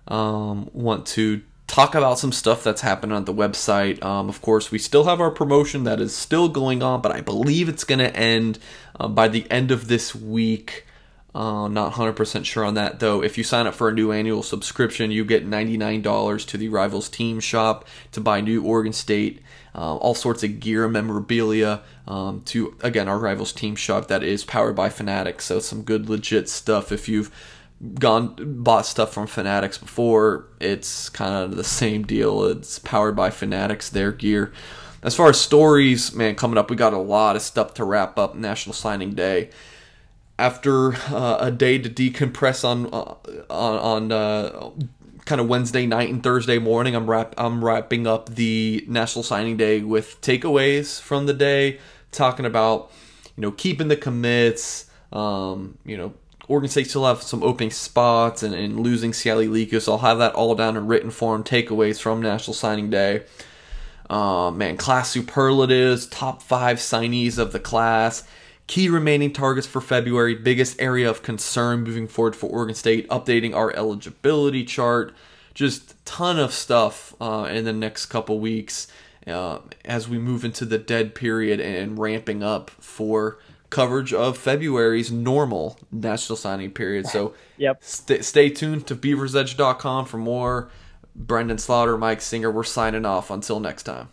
[0.07, 4.03] um, want to talk about some stuff that's happened on the website.
[4.03, 7.21] Um, of course, we still have our promotion that is still going on, but I
[7.21, 8.57] believe it's going to end
[8.99, 10.85] uh, by the end of this week.
[11.37, 13.21] Uh, not 100% sure on that though.
[13.21, 17.09] If you sign up for a new annual subscription, you get $99 to the Rivals
[17.09, 19.43] Team Shop to buy new Oregon State,
[19.75, 24.43] uh, all sorts of gear memorabilia um, to, again, our Rivals Team Shop that is
[24.45, 25.45] powered by Fanatics.
[25.45, 26.91] So, some good legit stuff.
[26.91, 27.29] If you've
[27.99, 32.45] gone bought stuff from Fanatics before, it's kind of the same deal.
[32.45, 34.51] It's powered by Fanatics, their gear.
[35.03, 38.17] As far as stories, man, coming up, we got a lot of stuff to wrap
[38.17, 39.51] up National Signing Day
[40.39, 44.69] after uh, a day to decompress on uh, on, uh,
[45.25, 49.57] kind of Wednesday night and Thursday morning, I'm wrap I'm wrapping up the National Signing
[49.57, 51.79] Day with takeaways from the day,
[52.11, 52.91] talking about
[53.35, 56.13] you know keeping the commits, um, you know.
[56.49, 60.33] Oregon State still have some opening spots and, and losing Siale so I'll have that
[60.33, 63.25] all down in written form, takeaways from National Signing Day.
[64.09, 68.23] Uh, man, class superlatives, top five signees of the class,
[68.67, 73.55] Key remaining targets for February, biggest area of concern moving forward for Oregon State, updating
[73.55, 75.13] our eligibility chart,
[75.53, 78.87] just ton of stuff uh, in the next couple weeks
[79.25, 83.39] uh, as we move into the dead period and ramping up for
[83.69, 87.07] coverage of February's normal national signing period.
[87.07, 87.83] So yep.
[87.83, 90.69] st- stay tuned to beaversedge.com for more.
[91.17, 93.31] Brenden Slaughter, Mike Singer, we're signing off.
[93.31, 94.09] Until next time.